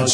나 0.00 0.06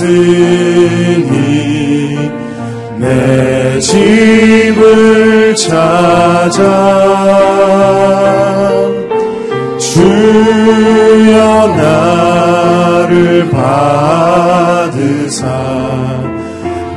왔으니 0.00 1.28
내 2.96 3.78
집을 3.80 5.54
찾아 5.56 6.60
주여 9.78 11.66
나를 11.76 13.48
받으사 13.50 15.46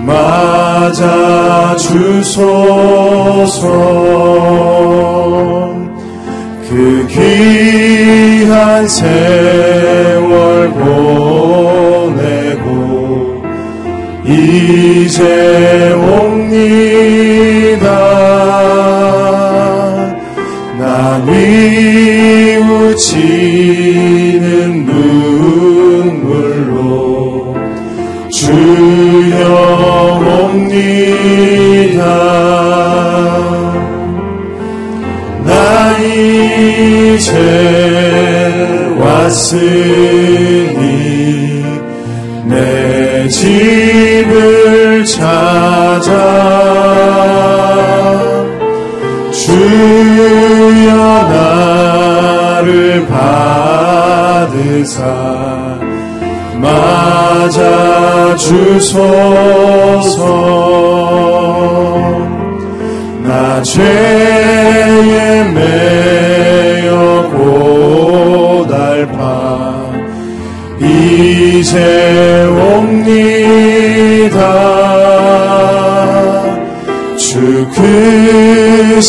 맞아 0.05 1.75
주소서. 1.77 3.63
그 6.69 7.05
귀한 7.09 8.87
세월 8.87 10.69
보내고 10.71 11.92
이제 14.33 15.93
옵니 15.93 17.12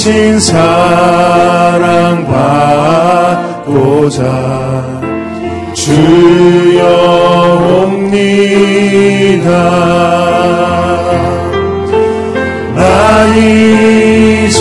크신 0.04 0.38
사랑 0.38 2.26
받고자 3.72 4.20
주여 5.72 6.84
옵니다. 7.86 9.48
나 12.76 13.26
이제 13.34 14.58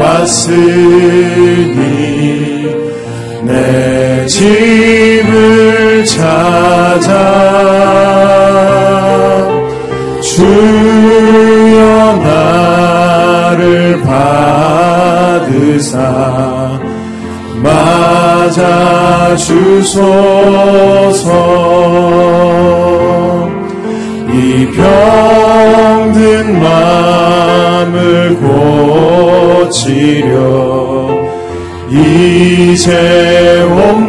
왔으니 0.00 1.76
내 3.42 4.26
집을 4.26 6.06
찾아 6.06 7.12
주 10.22 10.67
맞아 18.58 19.36
주소서. 19.36 20.08
이 24.32 24.66
병든 24.72 26.60
마음을 26.60 28.36
고치려 29.60 30.28
이제 31.90 33.62
옵니다. 33.70 34.08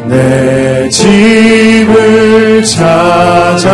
내 0.07 0.89
집을 0.89 2.65
찾아 2.65 3.69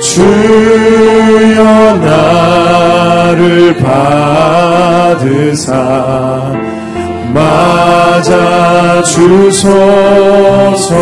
주여 0.00 1.62
나를 1.98 3.76
받으사 4.96 5.74
맞아 7.34 9.02
주소서. 9.02 10.94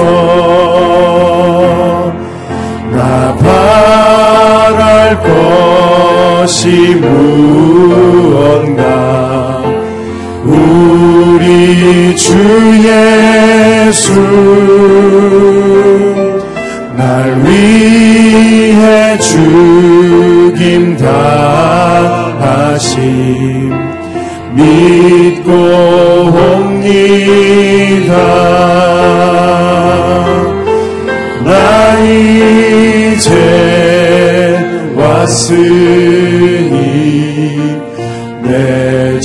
나 2.90 3.36
바랄 3.36 5.22
것 5.22 5.85
이 6.46 6.94
무언가 6.94 8.80
우리 10.44 12.14
주 12.14 12.32
예수 13.88 14.12
날 16.96 17.36
위해 17.44 19.18
죽임 19.18 20.96
당하심 20.96 22.14
믿고 24.54 25.50
옵니다 26.62 27.66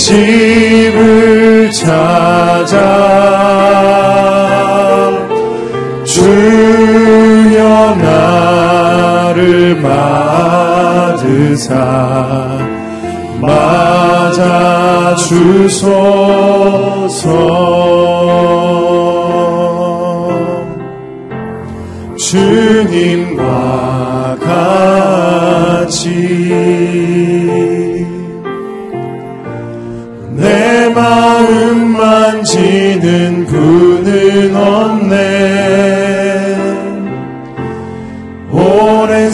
집을 0.01 1.71
찾아 1.71 2.75
주여 6.03 7.95
나를 7.95 9.79
받으사 9.79 11.75
맞아 13.39 15.15
주소서. 15.15 16.41
주님 22.17 23.30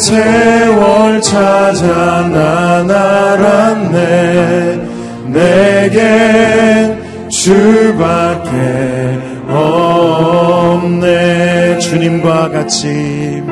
세월 0.08 1.22
찾아 1.22 2.22
난 2.30 2.90
알았네. 2.90 4.80
내겐 5.26 7.02
주밖에 7.28 8.50
없네. 9.50 10.98
주님과 11.80 12.52
같이. 12.52 13.44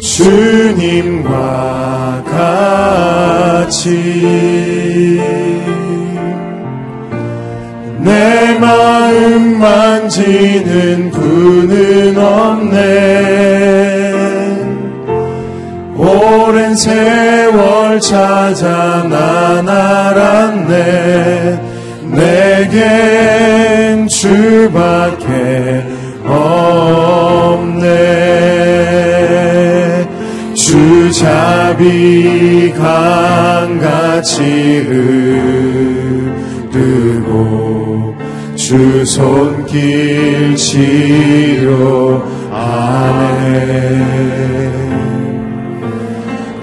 주님과 0.00 1.28
같이. 3.66 3.90
내 7.98 8.58
마음 8.58 9.58
만지는 9.58 11.10
분은 11.10 12.16
없네 12.16 13.89
오랜 16.00 16.74
세월 16.74 18.00
찾아 18.00 19.04
난 19.06 19.68
알았네 19.68 21.60
내겐 22.04 24.08
주밖에 24.08 25.84
없네. 26.24 27.90
주잡이 30.54 32.72
강같이 32.72 34.40
흐르고 36.72 38.16
주 38.56 39.04
손길 39.04 40.56
치료하네 40.56 42.30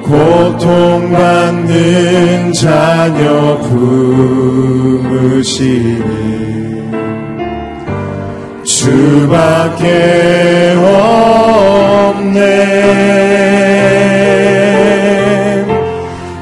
고통받는 0.08 1.68
자녀 2.54 3.58
품으시니 3.60 5.68
주밖에 8.64 10.76
없네. 12.08 12.48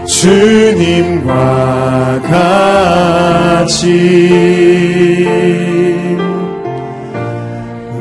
주님과 0.05 1.33
같이 3.61 3.85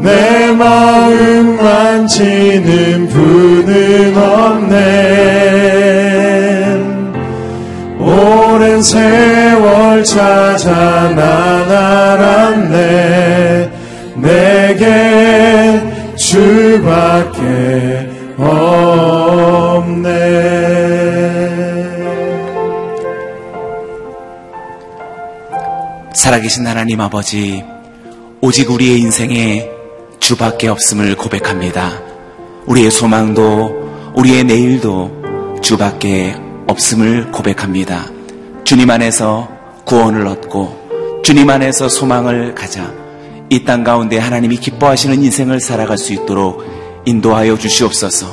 내 0.03 0.53
마음 0.53 1.57
만지는 1.57 3.09
분은 3.09 4.17
없네 4.17 5.34
오랜 8.65 8.83
세월 8.83 10.03
찾아 10.05 11.11
난 11.11 11.71
알았네 11.71 12.71
내게 14.17 15.83
주밖에 16.17 18.09
없네 18.39 20.05
살아계신 26.15 26.67
하나님 26.67 27.03
아버지, 27.03 27.63
오직 28.41 28.71
우리의 28.71 28.99
인생에 28.99 29.69
주밖에 30.21 30.69
없음을 30.69 31.17
고백합니다. 31.17 32.01
우리의 32.65 32.91
소망도, 32.91 34.15
우리의 34.15 34.45
내일도 34.45 35.11
주밖에 35.61 36.35
없음을 36.67 37.31
고백합니다. 37.31 38.14
주님 38.65 38.91
안에서 38.91 39.49
구원을 39.85 40.27
얻고, 40.27 41.23
주님 41.23 41.51
안에서 41.51 41.89
소망을 41.89 42.55
가자. 42.55 42.93
이 43.51 43.65
땅 43.65 43.85
가운데 43.85 44.19
하나님이 44.19 44.57
기뻐하시는 44.57 45.23
인생을 45.23 45.61
살아갈 45.61 45.99
수 45.99 46.13
있도록 46.15 46.65
인도하여 47.05 47.59
주시옵소서. 47.59 48.27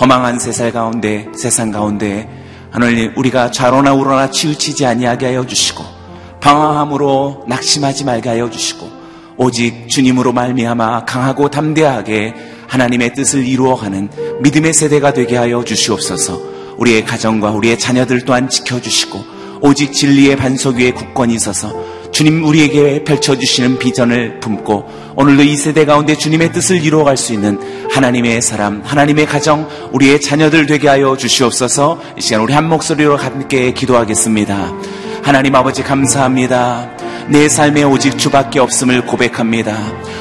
허망한 0.00 0.38
세상 0.38 0.70
가운데, 0.70 1.26
세상 1.34 1.70
가운데, 1.72 2.28
하나님, 2.70 3.12
우리가 3.16 3.50
좌로나 3.50 3.92
우로나 3.92 4.30
치우치지 4.30 4.86
아니하게 4.86 5.26
하여 5.26 5.44
주시고, 5.46 5.84
방황함으로 6.40 7.44
낙심하지 7.48 8.04
말게 8.04 8.28
하여 8.28 8.50
주시고 8.50 8.90
오직 9.36 9.88
주님으로 9.88 10.32
말미암아 10.32 11.04
강하고 11.04 11.50
담대하게 11.50 12.34
하나님의 12.66 13.14
뜻을 13.14 13.46
이루어가는 13.46 14.10
믿음의 14.42 14.72
세대가 14.74 15.12
되게 15.12 15.36
하여 15.36 15.62
주시옵소서. 15.62 16.40
우리의 16.78 17.04
가정과 17.04 17.50
우리의 17.52 17.78
자녀들 17.78 18.24
또한 18.24 18.48
지켜주시고 18.48 19.24
오직 19.62 19.92
진리의 19.92 20.36
반석 20.36 20.76
위에 20.76 20.90
굳건히 20.90 21.38
서서 21.38 21.72
주님 22.10 22.44
우리에게 22.44 23.04
펼쳐주시는 23.04 23.78
비전을 23.78 24.40
품고 24.40 25.14
오늘도 25.16 25.44
이 25.44 25.56
세대 25.56 25.84
가운데 25.84 26.14
주님의 26.14 26.52
뜻을 26.52 26.84
이루어갈 26.84 27.16
수 27.16 27.32
있는 27.32 27.58
하나님의 27.90 28.42
사람, 28.42 28.82
하나님의 28.84 29.26
가정, 29.26 29.68
우리의 29.92 30.20
자녀들 30.20 30.66
되게 30.66 30.88
하여 30.88 31.16
주시옵소서 31.16 32.00
이 32.18 32.20
시간 32.20 32.42
우리 32.42 32.52
한 32.52 32.68
목소리로 32.68 33.16
함께 33.16 33.72
기도하겠습니다. 33.72 34.72
하나님 35.22 35.54
아버지 35.54 35.82
감사합니다. 35.82 36.90
내 37.28 37.48
삶에 37.48 37.84
오직 37.84 38.18
주밖에 38.18 38.58
없음을 38.58 39.06
고백합니다. 39.06 39.78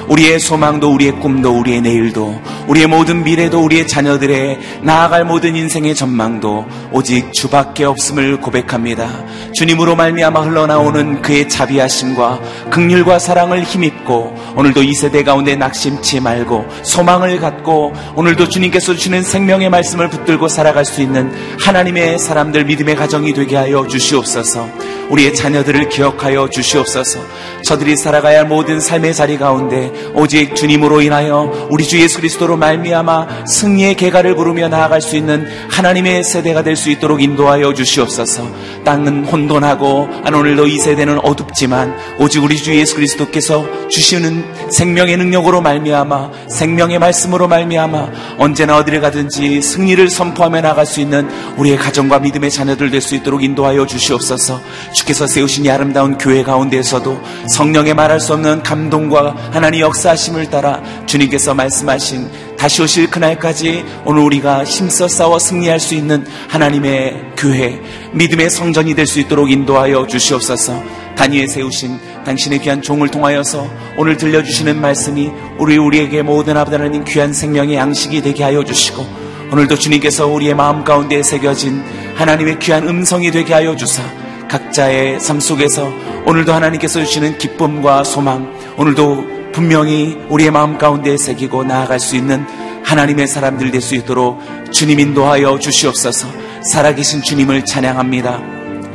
우리의 0.08 0.40
소망도 0.40 0.94
우리의 0.94 1.14
꿈도 1.20 1.60
우리의 1.60 1.82
내일도 1.82 2.40
우리의 2.72 2.88
모든 2.88 3.26
미래도 3.26 3.62
우리의 3.66 3.86
자녀들의 3.86 4.60
나아갈 4.84 5.26
모든 5.26 5.58
인생의 5.58 5.94
전망도 5.94 6.66
오직 6.94 7.34
주밖에 7.34 7.84
없음을 7.84 8.40
고백합니다. 8.40 9.10
주님으로 9.54 9.98
말미암아 9.98 10.40
흘러나오는 10.40 11.22
그의 11.22 11.50
자비하심과 11.50 12.70
극률과 12.70 13.20
사랑을 13.20 13.64
힘입고 13.64 14.54
오늘도 14.56 14.84
이 14.84 14.94
세대 14.94 15.22
가운데 15.22 15.58
낙심치 15.58 16.22
말고 16.22 16.66
소망을 16.84 17.42
갖고 17.42 17.92
오늘도 18.16 18.48
주님께서 18.48 18.94
주시는 18.94 19.24
생명의 19.24 19.70
말씀을 19.70 20.10
붙들고 20.10 20.48
살아갈 20.48 20.86
수 20.86 21.02
있는 21.02 21.30
하나님의 21.60 22.20
사람들 22.20 22.64
믿음의 22.64 22.96
가정이 22.96 23.34
되게 23.34 23.58
하여 23.58 23.86
주시옵소서. 23.86 24.70
우리의 25.10 25.34
자녀들을 25.34 25.90
기억하여 25.90 26.50
주시옵소서. 26.50 27.20
저들이 27.66 27.98
살아가야 27.98 28.40
할 28.40 28.48
모든 28.48 28.80
삶의 28.80 29.14
자리 29.14 29.38
가운데 29.38 29.92
오직 30.14 30.56
주님으로 30.56 31.02
인하여 31.02 31.68
우리 31.70 31.84
주 31.84 32.00
예수 32.00 32.18
그리스도로 32.18 32.58
말미암아 32.62 33.46
승리의 33.46 33.96
계가를 33.96 34.36
부르며 34.36 34.70
나아갈 34.70 35.02
수 35.02 35.18
있는 35.18 35.46
하나님의 35.70 36.24
세대가 36.24 36.64
될 36.64 36.72
수 36.82 36.90
있도록 36.90 37.22
인도하여 37.22 37.74
주시옵소서. 37.74 38.48
땅은 38.86 39.26
혼돈하고 39.26 40.10
오늘도 40.34 40.68
이 40.68 40.80
세대는 40.80 41.20
어둡지만 41.24 41.94
오직 42.18 42.42
우리 42.44 42.58
주 42.58 42.74
예수 42.76 42.96
그리스도께서 42.96 43.66
주시는 43.90 44.72
생명의 44.72 45.18
능력으로 45.18 45.62
말미암아 45.62 46.32
생명의 46.48 46.98
말씀으로 47.00 47.48
말미암아 47.48 48.10
언제나 48.38 48.78
어디를 48.78 49.02
가든지 49.02 49.62
승리를 49.62 50.10
선포하며 50.10 50.62
나갈 50.62 50.86
수 50.86 51.02
있는 51.02 51.30
우리의 51.58 51.78
가정과 51.78 52.20
믿음의 52.20 52.50
자녀들 52.52 52.90
될 52.90 53.02
수 53.02 53.16
있도록 53.16 53.44
인도하여 53.44 53.88
주시옵소서. 53.88 54.62
주께서 54.94 55.26
세우신 55.26 55.66
이 55.66 55.72
아름다운 55.72 56.18
교회 56.20 56.44
가운데에서도 56.44 57.20
성령의 57.50 57.96
말할 57.96 58.20
수 58.20 58.34
없는 58.34 58.62
감동과 58.62 59.36
하나님 59.52 59.80
역사하심을 59.82 60.52
따라 60.52 60.82
주님께서 61.08 61.56
말씀하신 61.56 62.30
다시 62.62 62.84
오실 62.84 63.10
그날까지 63.10 63.84
오늘 64.06 64.22
우리가 64.22 64.64
힘써 64.64 65.08
싸워 65.08 65.40
승리할 65.40 65.80
수 65.80 65.96
있는 65.96 66.24
하나님의 66.48 67.32
교회, 67.36 67.82
믿음의 68.14 68.52
성전이 68.52 68.94
될 68.94 69.08
수 69.08 69.20
있도록 69.20 69.50
인도하여 69.50 70.06
주시옵소서. 70.06 70.84
단위에 71.18 71.48
세우신 71.48 72.00
당신의 72.24 72.60
귀한 72.60 72.84
종을 72.84 73.10
통하여서 73.10 73.68
오늘 73.98 74.16
들려주시는 74.16 74.80
말씀이 74.80 75.32
우리 75.58 75.80
우리에게 75.80 76.22
모든 76.22 76.56
아버지 76.56 76.78
하나님 76.78 77.04
귀한 77.04 77.34
생명의 77.34 77.78
양식이 77.78 78.22
되게 78.22 78.44
하여 78.44 78.64
주시고 78.64 79.08
오늘도 79.52 79.78
주님께서 79.78 80.28
우리의 80.28 80.54
마음 80.54 80.84
가운데 80.84 81.24
새겨진 81.24 81.82
하나님의 82.16 82.60
귀한 82.60 82.88
음성이 82.88 83.32
되게 83.32 83.56
하여 83.56 83.76
주사 83.76 84.04
각자의 84.48 85.20
삶 85.20 85.40
속에서 85.40 85.92
오늘도 86.28 86.54
하나님께서 86.54 87.04
주시는 87.04 87.40
기쁨과 87.40 88.04
소망 88.04 88.54
오늘도 88.78 89.41
분명히 89.54 90.18
우리의 90.30 90.52
마음 90.52 90.78
가운데 90.78 91.18
새기고 91.18 91.64
나아갈 91.64 92.00
수 92.00 92.16
있는 92.16 92.46
하나님의 92.84 93.28
사람들 93.28 93.72
될 93.72 93.82
수 93.82 93.96
있도록 93.96 94.40
주님 94.72 95.00
인도하여 95.00 95.60
주시옵소서 95.60 96.28
살아계신 96.64 97.22
주님을 97.22 97.66
찬양합니다. 97.66 98.40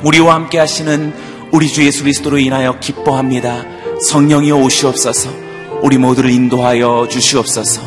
우리와 0.03 0.35
함께 0.35 0.59
하시는 0.59 1.13
우리 1.53 1.69
주 1.69 1.85
예수 1.85 2.03
그리스도로 2.03 2.39
인하여 2.39 2.79
기뻐합니다. 2.79 3.65
성령이 4.03 4.53
오시옵소서 4.53 5.31
우리 5.83 5.99
모두를 5.99 6.31
인도하여 6.31 7.09
주시옵소서 7.09 7.83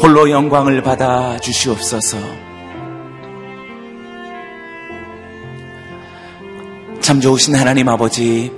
홀로 0.00 0.30
영광을 0.30 0.82
받아 0.82 1.38
주시옵소서 1.38 2.18
참 7.00 7.20
좋으신 7.20 7.54
하나님 7.54 7.88
아버지 7.88 8.52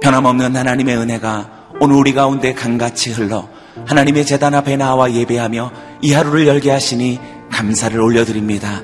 변함없는 0.00 0.54
하나님의 0.54 0.96
은혜가 0.96 1.57
오늘 1.80 1.94
우리 1.94 2.12
가운데 2.12 2.54
강같이 2.54 3.10
흘러 3.10 3.48
하나님의 3.86 4.26
재단 4.26 4.52
앞에 4.54 4.76
나와 4.76 5.12
예배하며 5.12 5.72
이 6.02 6.12
하루를 6.12 6.48
열게 6.48 6.70
하시니 6.70 7.20
감사를 7.50 8.00
올려드립니다. 8.00 8.82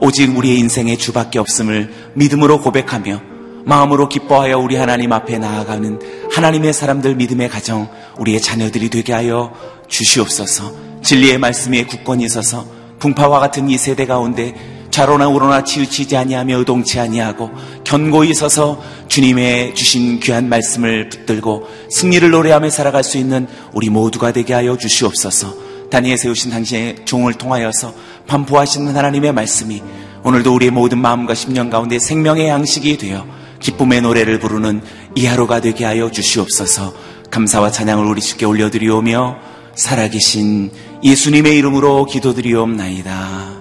오직 0.00 0.36
우리의 0.36 0.58
인생에 0.60 0.96
주밖에 0.96 1.40
없음을 1.40 2.12
믿음으로 2.14 2.60
고백하며 2.60 3.20
마음으로 3.64 4.08
기뻐하여 4.08 4.58
우리 4.58 4.76
하나님 4.76 5.12
앞에 5.12 5.38
나아가는 5.38 5.98
하나님의 6.30 6.72
사람들 6.72 7.16
믿음의 7.16 7.48
가정, 7.48 7.88
우리의 8.18 8.40
자녀들이 8.40 8.88
되게 8.88 9.12
하여 9.12 9.52
주시옵소서. 9.88 10.72
진리의 11.02 11.38
말씀에 11.38 11.84
굳건히 11.84 12.24
있어서 12.24 12.64
풍파와 13.00 13.40
같은 13.40 13.68
이 13.68 13.76
세대 13.76 14.06
가운데 14.06 14.54
좌로나 14.98 15.28
우로나 15.28 15.62
치우치지 15.62 16.16
아니하며 16.16 16.58
의동치 16.58 16.98
아니하고 16.98 17.52
견고히 17.84 18.34
서서 18.34 18.82
주님의 19.06 19.76
주신 19.76 20.18
귀한 20.18 20.48
말씀을 20.48 21.08
붙들고 21.08 21.68
승리를 21.88 22.28
노래하며 22.28 22.68
살아갈 22.70 23.04
수 23.04 23.16
있는 23.16 23.46
우리 23.72 23.90
모두가 23.90 24.32
되게 24.32 24.54
하여 24.54 24.76
주시옵소서. 24.76 25.54
다니에 25.88 26.16
세우신 26.16 26.50
당신의 26.50 27.04
종을 27.04 27.34
통하여서 27.34 27.94
반포하시는 28.26 28.96
하나님의 28.96 29.32
말씀이 29.34 29.80
오늘도 30.24 30.52
우리의 30.52 30.72
모든 30.72 30.98
마음과 30.98 31.36
심령 31.36 31.70
가운데 31.70 32.00
생명의 32.00 32.48
양식이 32.48 32.98
되어 32.98 33.24
기쁨의 33.60 34.02
노래를 34.02 34.40
부르는 34.40 34.82
이 35.14 35.26
하루가 35.26 35.60
되게 35.60 35.84
하여 35.84 36.10
주시옵소서 36.10 36.92
감사와 37.30 37.70
찬양을 37.70 38.04
우리 38.04 38.20
주께 38.20 38.46
올려드리오며 38.46 39.36
살아계신 39.76 40.72
예수님의 41.04 41.56
이름으로 41.56 42.04
기도드리옵나이다. 42.06 43.58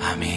아멘. 0.00 0.35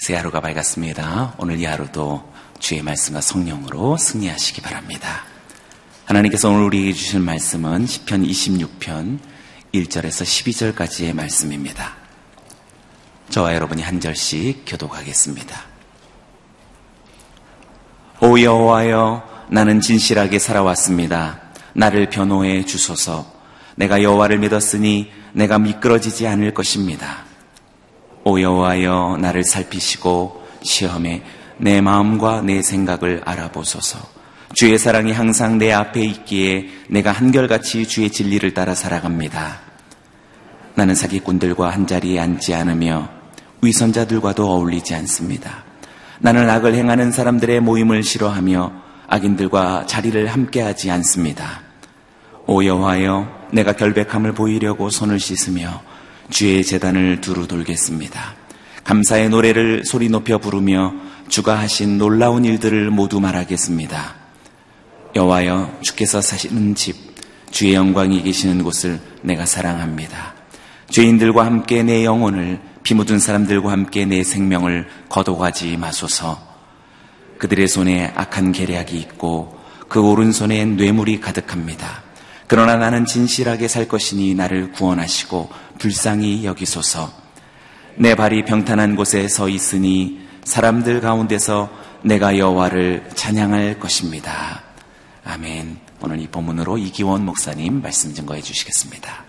새 0.00 0.14
하루가 0.14 0.40
밝았습니다. 0.40 1.34
오늘 1.36 1.58
이 1.58 1.66
하루도 1.66 2.26
주의 2.58 2.80
말씀과 2.80 3.20
성령으로 3.20 3.98
승리하시기 3.98 4.62
바랍니다. 4.62 5.24
하나님께서 6.06 6.48
오늘 6.48 6.62
우리에게 6.62 6.94
주실 6.94 7.20
말씀은 7.20 7.84
10편 7.84 8.26
26편 8.26 9.18
1절에서 9.74 10.74
12절까지의 10.74 11.12
말씀입니다. 11.12 11.96
저와 13.28 13.54
여러분이 13.54 13.82
한 13.82 14.00
절씩 14.00 14.62
교독하겠습니다. 14.66 15.64
오 18.22 18.40
여호와여 18.40 19.48
나는 19.50 19.82
진실하게 19.82 20.38
살아왔습니다. 20.38 21.42
나를 21.74 22.08
변호해 22.08 22.64
주소서. 22.64 23.30
내가 23.76 24.02
여호와를 24.02 24.38
믿었으니 24.38 25.12
내가 25.34 25.58
미끄러지지 25.58 26.26
않을 26.26 26.54
것입니다. 26.54 27.29
오 28.24 28.40
여호와여 28.40 29.18
나를 29.20 29.44
살피시고 29.44 30.42
시험에 30.62 31.22
내 31.56 31.80
마음과 31.80 32.42
내 32.42 32.62
생각을 32.62 33.22
알아보소서. 33.24 33.98
주의 34.54 34.76
사랑이 34.78 35.12
항상 35.12 35.58
내 35.58 35.72
앞에 35.72 36.00
있기에 36.04 36.66
내가 36.88 37.12
한결같이 37.12 37.86
주의 37.86 38.10
진리를 38.10 38.52
따라 38.52 38.74
살아갑니다. 38.74 39.60
나는 40.74 40.94
사기꾼들과 40.94 41.70
한자리에 41.70 42.18
앉지 42.18 42.54
않으며 42.54 43.08
위선자들과도 43.62 44.50
어울리지 44.50 44.94
않습니다. 44.94 45.64
나는 46.18 46.48
악을 46.50 46.74
행하는 46.74 47.12
사람들의 47.12 47.60
모임을 47.60 48.02
싫어하며 48.02 48.72
악인들과 49.06 49.86
자리를 49.86 50.26
함께하지 50.26 50.90
않습니다. 50.90 51.62
오 52.46 52.64
여호와여 52.64 53.48
내가 53.52 53.72
결백함을 53.72 54.32
보이려고 54.32 54.90
손을 54.90 55.18
씻으며 55.20 55.82
주의 56.30 56.64
재단을 56.64 57.20
두루 57.20 57.46
돌겠습니다. 57.46 58.34
감사의 58.84 59.28
노래를 59.28 59.84
소리 59.84 60.08
높여 60.08 60.38
부르며 60.38 60.94
주가 61.28 61.58
하신 61.58 61.98
놀라운 61.98 62.44
일들을 62.44 62.90
모두 62.90 63.20
말하겠습니다. 63.20 64.14
여호와여 65.14 65.78
주께서 65.82 66.20
사시는 66.20 66.74
집 66.74 66.96
주의 67.50 67.74
영광이 67.74 68.22
계시는 68.22 68.62
곳을 68.62 69.00
내가 69.22 69.44
사랑합니다. 69.44 70.34
죄인들과 70.88 71.44
함께 71.44 71.82
내 71.82 72.04
영혼을 72.04 72.60
피 72.82 72.94
묻은 72.94 73.18
사람들과 73.18 73.70
함께 73.70 74.04
내 74.06 74.24
생명을 74.24 74.88
거둬가지 75.08 75.76
마소서. 75.76 76.40
그들의 77.38 77.68
손에 77.68 78.12
악한 78.16 78.52
계략이 78.52 78.98
있고 78.98 79.58
그 79.88 80.00
오른손에 80.00 80.64
뇌물이 80.64 81.20
가득합니다. 81.20 82.02
그러나 82.50 82.74
나는 82.74 83.04
진실하게 83.04 83.68
살 83.68 83.86
것이니 83.86 84.34
나를 84.34 84.72
구원하시고 84.72 85.50
불쌍히 85.78 86.44
여기소서. 86.44 87.08
내 87.94 88.16
발이 88.16 88.44
평탄한 88.44 88.96
곳에 88.96 89.28
서 89.28 89.48
있으니 89.48 90.18
사람들 90.42 91.00
가운데서 91.00 91.70
내가 92.02 92.36
여호와를 92.36 93.10
찬양할 93.14 93.78
것입니다. 93.78 94.64
아멘. 95.24 95.78
오늘 96.02 96.18
이 96.18 96.26
본문으로 96.26 96.76
이기원 96.78 97.24
목사님 97.24 97.82
말씀 97.82 98.12
증거해 98.12 98.42
주시겠습니다. 98.42 99.24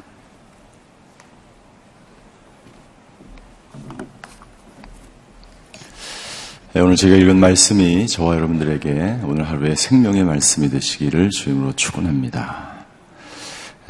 네, 6.73 6.81
오늘 6.81 6.95
제가 6.95 7.15
읽은 7.17 7.37
말씀이 7.37 8.07
저와 8.07 8.33
여러분들에게 8.37 9.19
오늘 9.25 9.47
하루의 9.47 9.75
생명의 9.75 10.23
말씀이 10.23 10.71
되시기를 10.71 11.29
주임으로 11.29 11.73
축원합니다. 11.75 12.70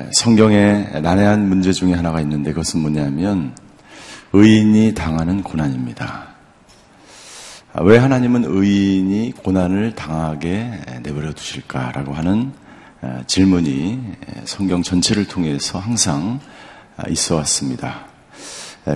네, 0.01 0.09
성경에 0.13 0.99
난해한 1.03 1.47
문제 1.47 1.71
중에 1.71 1.93
하나가 1.93 2.21
있는데 2.21 2.53
그것은 2.53 2.79
뭐냐면 2.79 3.53
의인이 4.33 4.95
당하는 4.95 5.43
고난입니다. 5.43 6.27
아, 7.73 7.83
왜 7.83 7.99
하나님은 7.99 8.45
의인이 8.47 9.33
고난을 9.43 9.93
당하게 9.93 10.71
내버려 11.03 11.33
두실까라고 11.33 12.13
하는 12.13 12.51
아, 13.01 13.21
질문이 13.27 13.99
성경 14.45 14.81
전체를 14.81 15.27
통해서 15.27 15.77
항상 15.77 16.39
아, 16.97 17.07
있어 17.07 17.35
왔습니다. 17.35 18.07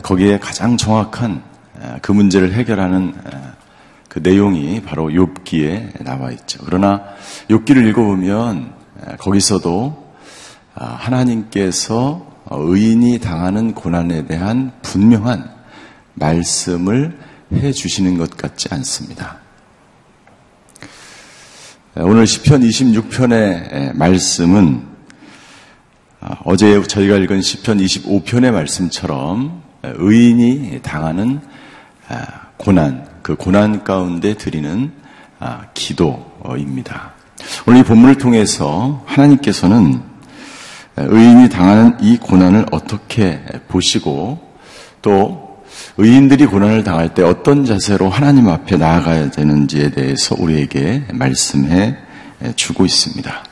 거기에 0.01 0.39
가장 0.39 0.75
정확한 0.75 1.43
그 2.01 2.13
문제를 2.13 2.53
해결하는 2.53 3.13
그 4.09 4.19
내용이 4.23 4.81
바로 4.81 5.09
욥기에 5.09 6.03
나와 6.03 6.31
있죠. 6.31 6.63
그러나 6.65 7.03
욥기를 7.49 7.87
읽어보면 7.89 8.73
거기서도 9.19 10.04
하나님께서 10.75 12.25
의인이 12.51 13.19
당하는 13.19 13.73
고난에 13.73 14.25
대한 14.25 14.71
분명한 14.81 15.49
말씀을 16.13 17.17
해 17.53 17.71
주시는 17.71 18.17
것 18.17 18.35
같지 18.37 18.67
않습니다. 18.71 19.39
오늘 21.95 22.25
10편 22.25 22.67
26편의 22.67 23.95
말씀은 23.95 24.95
아, 26.19 26.37
어제 26.43 26.81
저희가 26.81 27.17
읽은 27.17 27.39
10편 27.39 27.79
25편의 27.85 28.51
말씀처럼 28.51 29.61
의인이 29.83 30.79
당하는 30.81 31.39
아, 32.09 32.47
고난, 32.57 33.07
그 33.21 33.35
고난 33.35 33.83
가운데 33.83 34.35
드리는 34.35 34.91
아, 35.39 35.67
기도입니다. 35.73 37.13
오늘 37.67 37.81
이 37.81 37.83
본문을 37.83 38.17
통해서 38.17 39.03
하나님께서는 39.05 40.14
의인이 40.97 41.49
당하는 41.49 41.97
이 42.01 42.17
고난을 42.17 42.67
어떻게 42.71 43.41
보시고 43.67 44.39
또 45.01 45.63
의인들이 45.97 46.45
고난을 46.45 46.83
당할 46.83 47.13
때 47.13 47.21
어떤 47.23 47.65
자세로 47.65 48.09
하나님 48.09 48.47
앞에 48.47 48.77
나아가야 48.77 49.31
되는지에 49.31 49.91
대해서 49.91 50.35
우리에게 50.37 51.05
말씀해 51.13 51.97
주고 52.55 52.85
있습니다. 52.85 53.43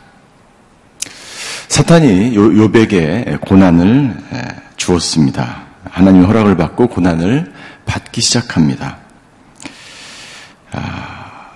사탄이 1.67 2.35
요백에 2.35 3.37
고난을 3.41 4.17
주었습니다. 4.77 5.63
하나님 5.89 6.25
허락을 6.25 6.55
받고 6.57 6.87
고난을 6.87 7.53
받기 7.85 8.21
시작합니다. 8.21 8.97
아, 10.71 11.49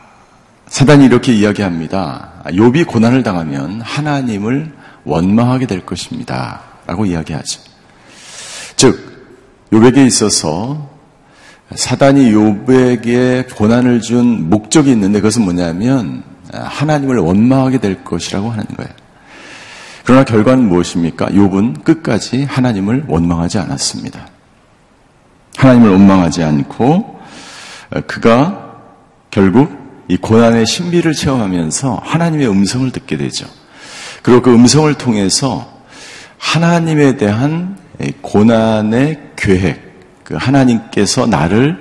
사단이 0.67 1.05
이렇게 1.05 1.33
이야기합니다. 1.33 2.43
욥이 2.45 2.87
고난을 2.87 3.23
당하면 3.23 3.81
하나님을 3.81 4.73
원망하게 5.07 5.65
될 5.65 5.85
것입니다. 5.85 6.61
라고 6.85 7.05
이야기하죠. 7.05 7.61
즉, 8.75 9.07
요백에 9.73 10.05
있어서 10.05 10.89
사단이 11.73 12.31
요백에 12.31 13.47
고난을 13.55 14.01
준 14.01 14.49
목적이 14.49 14.91
있는데 14.91 15.19
그것은 15.19 15.43
뭐냐면 15.43 16.23
하나님을 16.53 17.17
원망하게 17.17 17.79
될 17.79 18.03
것이라고 18.03 18.49
하는 18.51 18.65
거예요. 18.77 18.89
그러나 20.05 20.23
결과는 20.23 20.69
무엇입니까? 20.69 21.27
욥은 21.27 21.83
끝까지 21.83 22.43
하나님을 22.45 23.05
원망하지 23.09 23.57
않았습니다. 23.57 24.27
하나님을 25.57 25.89
원망하지 25.89 26.43
않고 26.43 27.19
그가 28.07 28.75
결국 29.29 30.05
이 30.07 30.15
고난의 30.15 30.65
신비를 30.65 31.11
체험하면서 31.13 32.01
하나님의 32.01 32.47
음성을 32.47 32.89
듣게 32.91 33.17
되죠. 33.17 33.47
그리고 34.27 34.41
그 34.41 34.53
음성을 34.53 34.93
통해서 34.95 35.65
하나님에 36.37 37.15
대한 37.15 37.77
고난의 38.19 39.21
계획, 39.37 39.79
그 40.25 40.35
하나님께서 40.35 41.25
나를 41.25 41.77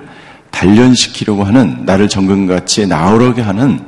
단련시키려고 0.49 1.43
하는, 1.43 1.83
나를 1.83 2.07
정금같이 2.07 2.87
나오려게 2.87 3.41
하는 3.41 3.81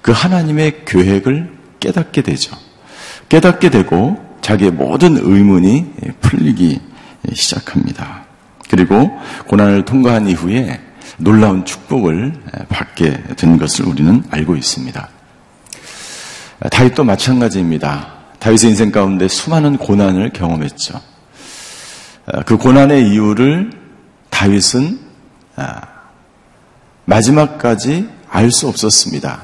그 0.00 0.10
하나님의 0.10 0.86
계획을 0.86 1.52
깨닫게 1.80 2.22
되죠. 2.22 2.56
깨닫게 3.28 3.68
되고 3.68 4.16
자기의 4.40 4.70
모든 4.70 5.18
의문이 5.18 5.92
풀리기 6.22 6.80
시작합니다. 7.34 8.24
그리고 8.70 9.10
고난을 9.48 9.84
통과한 9.84 10.28
이후에 10.28 10.80
놀라운 11.18 11.66
축복을 11.66 12.32
받게 12.70 13.22
된 13.36 13.58
것을 13.58 13.84
우리는 13.84 14.24
알고 14.30 14.56
있습니다. 14.56 15.10
다윗도 16.70 17.04
마찬가지입니다. 17.04 18.12
다윗의 18.38 18.70
인생 18.70 18.92
가운데 18.92 19.28
수많은 19.28 19.78
고난을 19.78 20.30
경험했죠. 20.32 21.00
그 22.46 22.56
고난의 22.56 23.10
이유를 23.10 23.72
다윗은 24.30 25.00
마지막까지 27.04 28.08
알 28.28 28.50
수 28.50 28.68
없었습니다. 28.68 29.42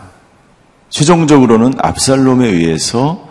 최종적으로는 0.90 1.74
압살롬에 1.78 2.48
의해서 2.48 3.28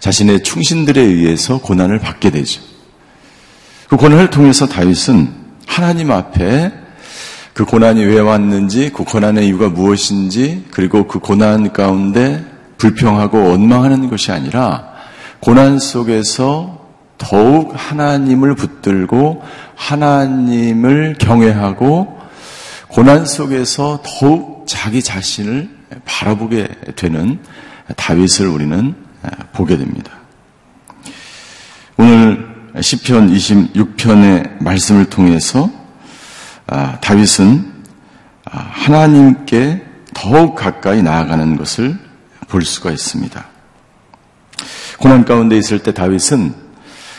자신의 0.00 0.42
충신들에 0.42 1.00
의해서 1.00 1.58
고난을 1.58 1.98
받게 1.98 2.30
되죠. 2.30 2.60
그 3.88 3.96
고난을 3.96 4.30
통해서 4.30 4.66
다윗은 4.66 5.32
하나님 5.66 6.10
앞에 6.10 6.72
그 7.54 7.64
고난이 7.64 8.04
왜 8.04 8.20
왔는지, 8.20 8.90
그 8.94 9.04
고난의 9.04 9.46
이유가 9.46 9.68
무엇인지, 9.68 10.66
그리고 10.70 11.06
그 11.06 11.18
고난 11.18 11.72
가운데 11.72 12.44
불평하고 12.82 13.50
원망하는 13.50 14.10
것이 14.10 14.32
아니라 14.32 14.88
고난 15.38 15.78
속에서 15.78 16.80
더욱 17.16 17.72
하나님을 17.76 18.56
붙들고 18.56 19.44
하나님을 19.76 21.14
경외하고 21.16 22.18
고난 22.88 23.24
속에서 23.24 24.02
더욱 24.04 24.64
자기 24.66 25.00
자신을 25.00 25.70
바라보게 26.04 26.68
되는 26.96 27.38
다윗을 27.96 28.48
우리는 28.48 28.96
보게 29.52 29.76
됩니다. 29.76 30.10
오늘 31.96 32.48
시편 32.80 33.32
26편의 33.32 34.60
말씀을 34.60 35.04
통해서 35.04 35.70
아, 36.66 36.98
다윗은 37.00 37.72
아, 38.50 38.58
하나님께 38.58 39.84
더욱 40.14 40.56
가까이 40.56 41.02
나아가는 41.02 41.56
것을 41.56 42.11
볼 42.52 42.66
수가 42.66 42.90
있습니다. 42.90 43.46
고난 44.98 45.24
가운데 45.24 45.56
있을 45.56 45.78
때 45.78 45.94
다윗은 45.94 46.54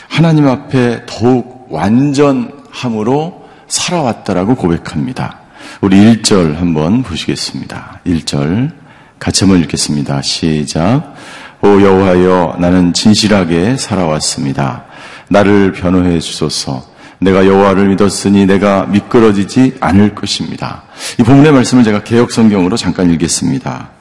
하나님 0.08 0.46
앞에 0.46 1.06
더욱 1.06 1.66
완전함으로 1.70 3.42
살아왔다라고 3.66 4.54
고백합니다. 4.54 5.40
우리 5.80 5.96
1절 5.96 6.54
한번 6.54 7.02
보시겠습니다. 7.02 8.00
1절 8.06 8.70
같이 9.18 9.44
한번 9.44 9.60
읽겠습니다. 9.62 10.22
시작. 10.22 11.14
오 11.62 11.80
여호와여 11.80 12.58
나는 12.60 12.92
진실하게 12.92 13.76
살아왔습니다. 13.76 14.84
나를 15.28 15.72
변호해 15.72 16.20
주소서. 16.20 16.86
내가 17.18 17.44
여호와를 17.44 17.88
믿었으니 17.88 18.46
내가 18.46 18.86
미끄러지지 18.86 19.78
않을 19.80 20.14
것입니다. 20.14 20.84
이 21.18 21.24
본문의 21.24 21.52
말씀을 21.52 21.82
제가 21.82 22.04
개혁 22.04 22.30
성경으로 22.30 22.76
잠깐 22.76 23.10
읽겠습니다. 23.10 23.93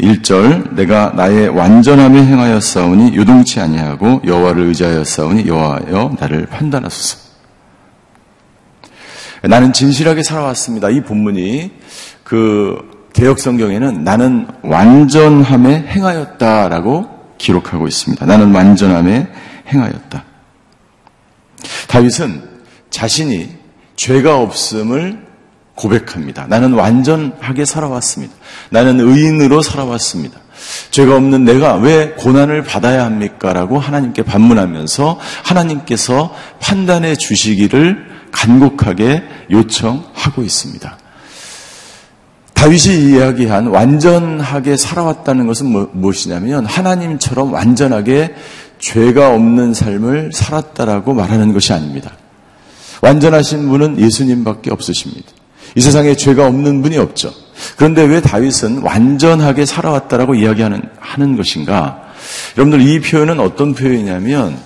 1절 0.00 0.74
내가 0.74 1.12
나의 1.14 1.48
완전함에 1.48 2.24
행하여 2.24 2.60
싸우니 2.60 3.14
유동치 3.14 3.60
아니하고 3.60 4.22
여호와를 4.24 4.64
의지하여 4.64 5.04
싸우니 5.04 5.46
여호와여 5.46 6.16
나를 6.18 6.46
판단하소서. 6.46 7.24
나는 9.42 9.72
진실하게 9.72 10.22
살아왔습니다. 10.22 10.90
이 10.90 11.02
본문이 11.02 11.70
그 12.24 13.08
개혁 13.12 13.38
성경에는 13.38 14.02
나는 14.02 14.48
완전함에 14.62 15.86
행하였다라고 15.88 17.08
기록하고 17.38 17.86
있습니다. 17.86 18.26
나는 18.26 18.52
완전함에 18.52 19.28
행하였다. 19.68 20.24
다윗은 21.88 22.42
자신이 22.90 23.50
죄가 23.96 24.38
없음을 24.40 25.24
고백합니다. 25.74 26.46
나는 26.48 26.72
완전하게 26.72 27.64
살아왔습니다. 27.64 28.34
나는 28.70 29.00
의인으로 29.00 29.62
살아왔습니다. 29.62 30.38
죄가 30.90 31.16
없는 31.16 31.44
내가 31.44 31.74
왜 31.74 32.10
고난을 32.10 32.62
받아야 32.62 33.04
합니까? 33.04 33.52
라고 33.52 33.78
하나님께 33.78 34.22
반문하면서 34.22 35.18
하나님께서 35.42 36.34
판단해 36.60 37.16
주시기를 37.16 38.14
간곡하게 38.30 39.22
요청하고 39.50 40.42
있습니다. 40.42 40.98
다윗이 42.54 43.10
이야기한 43.10 43.66
완전하게 43.66 44.76
살아왔다는 44.76 45.46
것은 45.46 45.66
뭐, 45.66 45.90
무엇이냐면 45.92 46.64
하나님처럼 46.64 47.52
완전하게 47.52 48.34
죄가 48.78 49.34
없는 49.34 49.74
삶을 49.74 50.30
살았다라고 50.32 51.14
말하는 51.14 51.52
것이 51.52 51.72
아닙니다. 51.72 52.12
완전하신 53.02 53.68
분은 53.68 54.00
예수님밖에 54.00 54.70
없으십니다. 54.70 55.33
이 55.74 55.80
세상에 55.80 56.14
죄가 56.14 56.46
없는 56.46 56.82
분이 56.82 56.98
없죠. 56.98 57.32
그런데 57.76 58.02
왜 58.02 58.20
다윗은 58.20 58.82
완전하게 58.82 59.66
살아왔다라고 59.66 60.34
이야기하는 60.34 60.82
하는 60.98 61.36
것인가? 61.36 62.02
여러분들 62.56 62.86
이 62.86 63.00
표현은 63.00 63.40
어떤 63.40 63.74
표현이냐면 63.74 64.56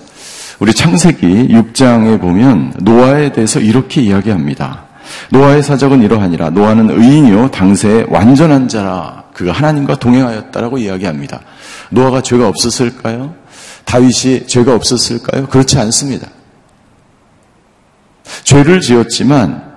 우리 0.59 0.73
창세기 0.73 1.47
6장에 1.49 2.19
보면 2.19 2.73
노아에 2.79 3.31
대해서 3.31 3.59
이렇게 3.59 4.01
이야기합니다. 4.01 4.85
노아의 5.29 5.63
사적은 5.63 6.03
이러하니라. 6.03 6.51
노아는 6.51 6.91
의인이요 6.91 7.51
당세에 7.51 8.05
완전한 8.09 8.67
자라. 8.67 9.23
그가 9.33 9.51
하나님과 9.53 9.95
동행하였다라고 9.95 10.77
이야기합니다. 10.77 11.41
노아가 11.89 12.21
죄가 12.21 12.47
없었을까요? 12.47 13.33
다윗이 13.85 14.47
죄가 14.47 14.75
없었을까요? 14.75 15.47
그렇지 15.47 15.79
않습니다. 15.79 16.27
죄를 18.43 18.81
지었지만 18.81 19.68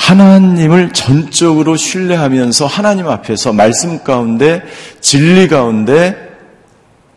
하나님을 0.00 0.92
전적으로 0.92 1.76
신뢰하면서 1.76 2.66
하나님 2.66 3.06
앞에서 3.06 3.52
말씀 3.52 4.02
가운데 4.02 4.62
진리 5.00 5.46
가운데 5.46 6.16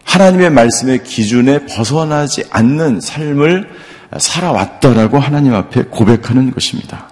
하나님의 0.04 0.50
말씀의 0.50 1.04
기준에 1.04 1.66
벗어나지 1.66 2.44
않는 2.52 3.00
삶을 3.00 3.70
살아왔다라고 4.18 5.18
하나님 5.18 5.56
앞에 5.56 5.84
고백하는 5.86 6.52
것입니다. 6.52 7.10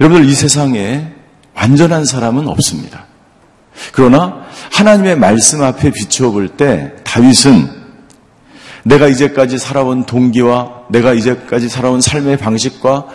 여러분들 0.00 0.28
이 0.28 0.34
세상에 0.34 1.12
완전한 1.54 2.04
사람은 2.04 2.48
없습니다. 2.48 3.06
그러나 3.92 4.44
하나님의 4.72 5.16
말씀 5.16 5.62
앞에 5.62 5.92
비추어 5.92 6.32
볼 6.32 6.48
때 6.48 6.92
다윗은 7.04 7.80
내가 8.82 9.06
이제까지 9.06 9.56
살아온 9.58 10.04
동기와 10.04 10.86
내가 10.90 11.12
이제까지 11.14 11.68
살아온 11.68 12.00
삶의 12.00 12.38
방식과 12.38 13.06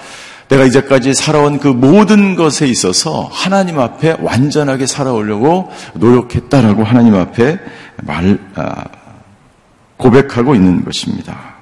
내가 0.47 0.63
이제까지 0.65 1.13
살아온 1.13 1.59
그 1.59 1.67
모든 1.67 2.35
것에 2.35 2.67
있어서 2.67 3.29
하나님 3.31 3.79
앞에 3.79 4.17
완전하게 4.19 4.85
살아오려고 4.85 5.71
노력했다라고 5.95 6.83
하나님 6.83 7.15
앞에 7.15 7.59
말, 8.03 8.39
아, 8.55 8.83
고백하고 9.97 10.55
있는 10.55 10.83
것입니다. 10.83 11.55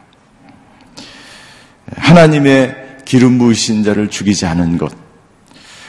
하나님의 1.95 2.75
기름 3.05 3.37
부으신 3.37 3.83
자를 3.83 4.09
죽이지 4.09 4.45
않은 4.45 4.77
것, 4.77 4.91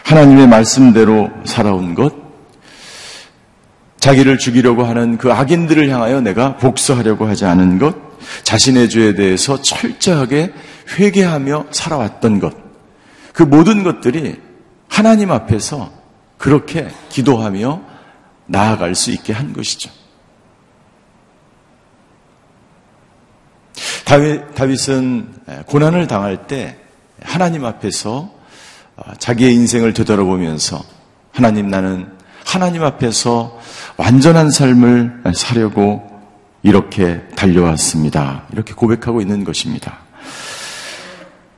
하나님의 0.04 0.46
말씀대로 0.48 1.30
살아온 1.44 1.94
것, 1.94 2.14
자기를 3.98 4.38
죽이려고 4.38 4.84
하는 4.84 5.16
그 5.16 5.32
악인들을 5.32 5.88
향하여 5.88 6.20
내가 6.20 6.56
복수하려고 6.58 7.26
하지 7.26 7.46
않은 7.46 7.78
것, 7.78 7.96
자신의 8.42 8.90
죄에 8.90 9.14
대해서 9.14 9.60
철저하게 9.62 10.52
회개하며 10.98 11.66
살아왔던 11.70 12.40
것, 12.40 12.63
그 13.34 13.42
모든 13.42 13.82
것들이 13.82 14.40
하나님 14.88 15.32
앞에서 15.32 15.90
그렇게 16.38 16.88
기도하며 17.08 17.82
나아갈 18.46 18.94
수 18.94 19.10
있게 19.10 19.32
한 19.32 19.52
것이죠. 19.52 19.90
다윗, 24.04 24.54
다윗은 24.54 25.34
고난을 25.66 26.06
당할 26.06 26.46
때 26.46 26.78
하나님 27.20 27.64
앞에서 27.64 28.32
어, 28.96 29.12
자기의 29.18 29.52
인생을 29.54 29.92
되돌아보면서 29.94 30.80
하나님 31.32 31.66
나는 31.66 32.12
하나님 32.46 32.84
앞에서 32.84 33.58
완전한 33.96 34.52
삶을 34.52 35.24
사려고 35.34 36.08
이렇게 36.62 37.26
달려왔습니다. 37.34 38.44
이렇게 38.52 38.74
고백하고 38.74 39.20
있는 39.20 39.42
것입니다. 39.42 40.03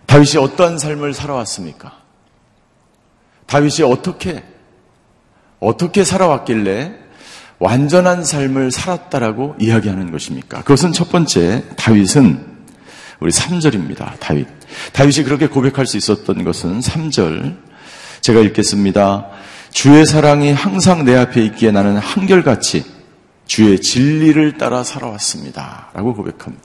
다윗이 0.07 0.37
어떠한 0.43 0.79
삶을 0.79 1.15
살아왔습니까? 1.15 1.93
다윗이 3.47 3.83
어떻게, 3.83 4.45
어떻게 5.61 6.05
살아왔길래 6.05 7.07
완전한 7.59 8.25
삶을 8.25 8.71
살았다라고 8.71 9.57
이야기하는 9.59 10.11
것입니까? 10.13 10.59
그것은 10.63 10.93
첫 10.93 11.11
번째, 11.11 11.65
다윗은 11.77 12.57
우리 13.21 13.33
3절입니다. 13.33 14.19
다윗. 14.21 14.47
다윗이 14.93 15.25
그렇게 15.25 15.47
고백할 15.47 15.87
수 15.87 15.97
있었던 15.97 16.45
것은 16.45 16.81
3절. 16.81 17.57
제가 18.21 18.41
읽겠습니다. 18.41 19.29
주의 19.71 20.05
사랑이 20.05 20.53
항상 20.53 21.05
내 21.05 21.17
앞에 21.17 21.43
있기에 21.47 21.71
나는 21.71 21.97
한결같이 21.97 22.85
주의 23.47 23.81
진리를 23.81 24.59
따라 24.59 24.83
살아왔습니다. 24.83 25.91
라고 25.95 26.15
고백합니다. 26.15 26.65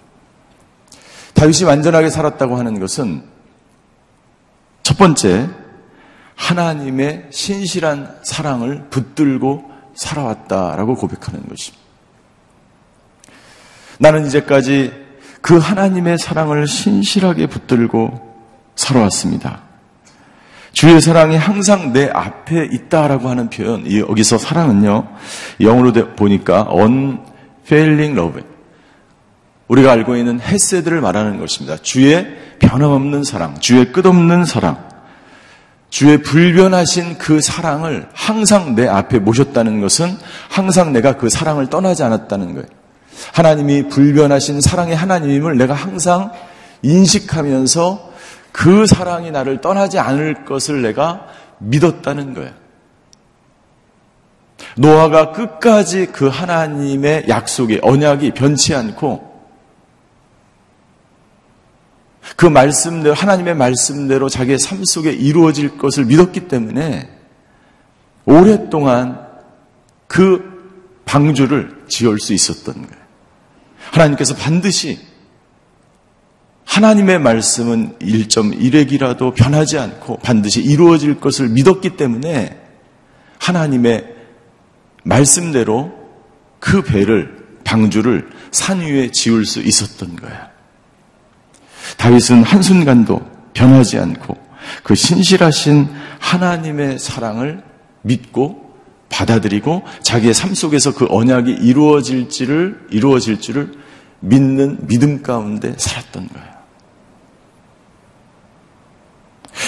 다윗이 1.33 1.63
완전하게 1.63 2.09
살았다고 2.09 2.57
하는 2.57 2.79
것은 2.79 3.23
첫 4.91 4.97
번째 4.97 5.47
하나님의 6.35 7.27
신실한 7.29 8.17
사랑을 8.23 8.89
붙들고 8.89 9.63
살아왔다라고 9.93 10.95
고백하는 10.95 11.47
것입니다. 11.47 11.81
나는 13.99 14.25
이제까지 14.25 14.91
그 15.39 15.57
하나님의 15.57 16.17
사랑을 16.17 16.67
신실하게 16.67 17.47
붙들고 17.47 18.19
살아왔습니다. 18.75 19.61
주의 20.73 20.99
사랑이 20.99 21.37
항상 21.37 21.93
내 21.93 22.09
앞에 22.09 22.67
있다라고 22.73 23.29
하는 23.29 23.49
표현, 23.49 23.89
여기서 23.89 24.37
사랑은요, 24.37 25.07
영어로 25.61 25.93
보니까 26.17 26.67
unfailing 26.69 28.19
love. 28.19 28.50
우리가 29.71 29.93
알고 29.93 30.17
있는 30.17 30.41
헤세드를 30.41 30.99
말하는 30.99 31.39
것입니다. 31.39 31.77
주의 31.77 32.27
변함없는 32.59 33.23
사랑, 33.23 33.57
주의 33.61 33.93
끝없는 33.93 34.43
사랑, 34.43 34.89
주의 35.89 36.21
불변하신 36.21 37.17
그 37.17 37.39
사랑을 37.39 38.09
항상 38.13 38.75
내 38.75 38.85
앞에 38.85 39.19
모셨다는 39.19 39.79
것은 39.79 40.17
항상 40.49 40.91
내가 40.91 41.15
그 41.15 41.29
사랑을 41.29 41.69
떠나지 41.69 42.03
않았다는 42.03 42.53
거예요. 42.53 42.67
하나님이 43.33 43.87
불변하신 43.87 44.59
사랑의 44.59 44.93
하나님임을 44.93 45.57
내가 45.57 45.73
항상 45.73 46.33
인식하면서 46.81 48.11
그 48.51 48.85
사랑이 48.85 49.31
나를 49.31 49.61
떠나지 49.61 49.99
않을 49.99 50.43
것을 50.43 50.81
내가 50.81 51.27
믿었다는 51.59 52.33
거예요. 52.33 52.51
노아가 54.75 55.31
끝까지 55.31 56.07
그 56.07 56.27
하나님의 56.27 57.25
약속의 57.29 57.79
언약이 57.83 58.31
변치 58.31 58.75
않고 58.75 59.30
그 62.35 62.45
말씀대로 62.45 63.13
하나님의 63.13 63.55
말씀대로 63.55 64.29
자기의 64.29 64.59
삶 64.59 64.83
속에 64.83 65.11
이루어질 65.11 65.77
것을 65.77 66.05
믿었기 66.05 66.47
때문에 66.47 67.09
오랫동안 68.25 69.27
그 70.07 70.51
방주를 71.05 71.83
지을 71.87 72.19
수 72.19 72.33
있었던 72.33 72.73
거예요. 72.75 73.01
하나님께서 73.91 74.35
반드시 74.35 74.99
하나님의 76.65 77.19
말씀은 77.19 77.97
1.1핵이라도 77.99 79.35
변하지 79.35 79.77
않고 79.77 80.19
반드시 80.19 80.61
이루어질 80.61 81.19
것을 81.19 81.49
믿었기 81.49 81.97
때문에 81.97 82.57
하나님의 83.39 84.15
말씀대로 85.03 85.91
그 86.59 86.81
배를, 86.81 87.59
방주를 87.65 88.29
산 88.51 88.79
위에 88.79 89.11
지을 89.11 89.45
수 89.45 89.59
있었던 89.59 90.15
거야. 90.15 90.50
다윗은 91.97 92.43
한순간도 92.43 93.21
변하지 93.53 93.99
않고 93.99 94.37
그 94.83 94.95
신실하신 94.95 95.89
하나님의 96.19 96.99
사랑을 96.99 97.63
믿고 98.01 98.71
받아들이고 99.09 99.83
자기의 100.01 100.33
삶 100.33 100.53
속에서 100.53 100.93
그 100.93 101.05
언약이 101.09 101.51
이루어질지를, 101.51 102.87
이루어질 102.91 103.41
줄을 103.41 103.73
믿는 104.21 104.87
믿음 104.87 105.21
가운데 105.21 105.73
살았던 105.77 106.29
거예요. 106.29 106.51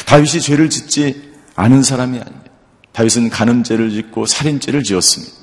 다윗이 0.05 0.41
죄를 0.41 0.69
짓지 0.69 1.33
않은 1.55 1.83
사람이 1.83 2.19
아닙니다. 2.19 2.51
다윗은 2.93 3.29
간음죄를 3.29 3.89
짓고 3.91 4.25
살인죄를 4.25 4.83
지었습니다. 4.83 5.42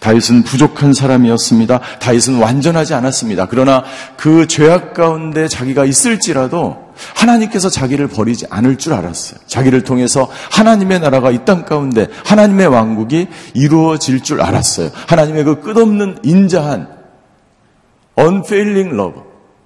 다윗은 0.00 0.42
부족한 0.44 0.94
사람이었습니다. 0.94 1.80
다윗은 2.00 2.38
완전하지 2.38 2.94
않았습니다. 2.94 3.46
그러나 3.46 3.84
그 4.16 4.46
죄악 4.46 4.94
가운데 4.94 5.48
자기가 5.48 5.84
있을지라도 5.84 6.76
하나님께서 7.14 7.68
자기를 7.70 8.08
버리지 8.08 8.46
않을 8.50 8.78
줄 8.78 8.92
알았어요. 8.94 9.40
자기를 9.46 9.82
통해서 9.82 10.28
하나님의 10.50 11.00
나라가 11.00 11.30
이 11.30 11.42
땅 11.44 11.64
가운데 11.64 12.06
하나님의 12.24 12.68
왕국이 12.68 13.26
이루어질 13.54 14.22
줄 14.22 14.40
알았어요. 14.40 14.90
하나님의 15.08 15.44
그 15.44 15.60
끝없는 15.60 16.18
인자한 16.22 16.88
unfailing 18.18 18.94
love 18.94 19.20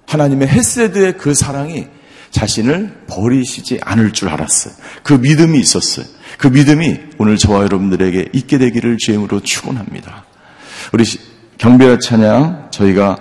하나님의 0.07 0.47
헤세드의 0.47 1.17
그 1.17 1.33
사랑이 1.33 1.87
자신을 2.31 3.05
버리시지 3.07 3.79
않을 3.81 4.13
줄 4.13 4.29
알았어요. 4.29 4.73
그 5.03 5.13
믿음이 5.13 5.59
있었어요. 5.59 6.05
그 6.37 6.47
믿음이 6.47 6.99
오늘 7.17 7.37
저와 7.37 7.63
여러분들에게 7.63 8.29
있게 8.33 8.57
되기를 8.57 8.97
주임으로 8.97 9.39
축원합니다. 9.41 10.25
우리 10.93 11.03
경배와 11.57 11.99
찬양 11.99 12.67
저희가 12.71 13.17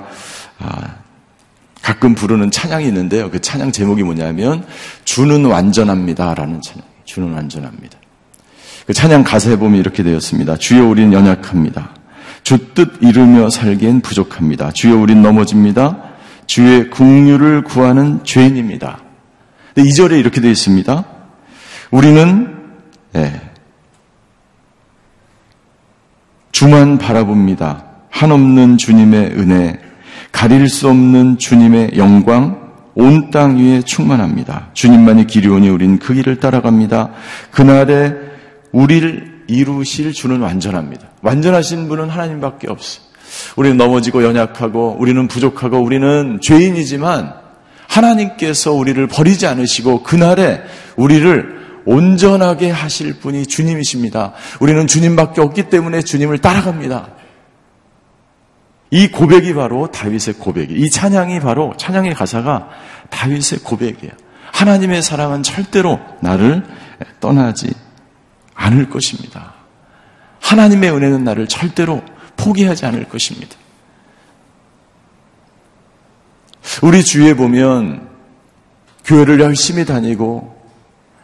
아, 0.59 0.95
가끔 1.83 2.15
부르는 2.15 2.51
찬양이 2.51 2.87
있는데요. 2.89 3.31
그 3.31 3.41
찬양 3.41 3.73
제목이 3.73 4.03
뭐냐면 4.03 4.65
주는 5.05 5.45
완전합니다라는 5.45 6.61
찬양. 6.63 6.85
주는 7.05 7.33
완전합니다. 7.33 7.99
그 8.87 8.93
찬양 8.93 9.25
가사에 9.25 9.57
보면 9.57 9.81
이렇게 9.81 10.03
되었습니다. 10.03 10.57
주여 10.57 10.87
우린 10.87 11.13
연약합니다. 11.13 11.91
주 12.43 12.59
뜻 12.75 12.99
이루며 13.01 13.51
살기엔 13.51 14.03
부족합니다. 14.03 14.71
주여 14.71 14.97
우린 14.97 15.23
넘어집니다. 15.23 15.99
주의 16.47 16.89
국류를 16.91 17.65
구하는 17.65 18.23
죄인입니다. 18.23 19.01
2절에 19.77 20.19
이렇게 20.21 20.41
되어 20.41 20.51
있습니다. 20.53 21.05
우리는 21.91 22.56
네, 23.17 23.33
주만 26.53 26.99
바라봅니다. 26.99 27.83
한없는 28.11 28.77
주님의 28.77 29.31
은혜, 29.39 29.81
가릴 30.33 30.69
수 30.69 30.91
없는 30.91 31.39
주님의 31.39 31.93
영광, 31.97 32.73
온 32.95 33.31
땅 33.31 33.57
위에 33.57 33.81
충만합니다. 33.81 34.69
주님만이 34.75 35.27
길이 35.27 35.49
오니 35.49 35.71
우린 35.71 35.99
그 35.99 36.13
길을 36.13 36.41
따라갑니다. 36.41 37.13
그날에 37.51 38.13
우리를 38.73 39.45
이루실 39.47 40.13
주는 40.13 40.39
완전합니다. 40.41 41.09
완전하신 41.23 41.89
분은 41.89 42.11
하나님밖에 42.11 42.69
없어요. 42.69 43.03
우리는 43.57 43.79
넘어지고 43.79 44.25
연약하고 44.25 44.97
우리는 44.99 45.27
부족하고 45.27 45.79
우리는 45.79 46.39
죄인이지만 46.43 47.33
하나님께서 47.89 48.73
우리를 48.75 49.07
버리지 49.07 49.47
않으시고 49.47 50.03
그날에 50.03 50.61
우리를 50.97 51.57
온전하게 51.87 52.71
하실 52.71 53.19
분이 53.19 53.47
주님이십니다. 53.47 54.33
우리는 54.61 54.87
주님밖에 54.87 55.41
없기 55.41 55.71
때문에 55.71 56.03
주님을 56.03 56.39
따라갑니다. 56.39 57.09
이 58.91 59.09
고백이 59.09 59.55
바로 59.55 59.91
다윗의 59.91 60.35
고백이, 60.35 60.75
이 60.75 60.91
찬양이 60.91 61.41
바로 61.41 61.75
찬양의 61.77 62.15
가사가 62.15 62.69
다윗의 63.11 63.61
고백이에요. 63.65 64.13
하나님의 64.53 65.03
사랑은 65.03 65.43
절대로 65.43 65.99
나를 66.21 66.65
떠나지 67.21 67.73
않을 68.55 68.89
것입니다. 68.89 69.55
하나님의 70.41 70.91
은혜는 70.91 71.25
나를 71.25 71.47
절대로 71.47 72.03
포기하지 72.37 72.87
않을 72.87 73.09
것입니다. 73.09 73.57
우리 76.83 77.03
주위에 77.03 77.35
보면 77.35 78.09
교회를 79.05 79.41
열심히 79.41 79.85
다니고 79.85 80.56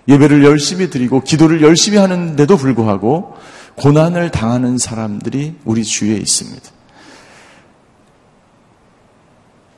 예배를 0.09 0.45
열심히 0.45 0.91
드리고 0.91 1.23
기도를 1.23 1.63
열심히 1.63 1.99
하는데도 1.99 2.57
불구하고 2.57 3.37
고난을 3.77 4.31
당하는 4.31 4.79
사람들이 4.79 5.57
우리 5.65 5.85
주위에 5.85 6.17
있습니다. 6.17 6.63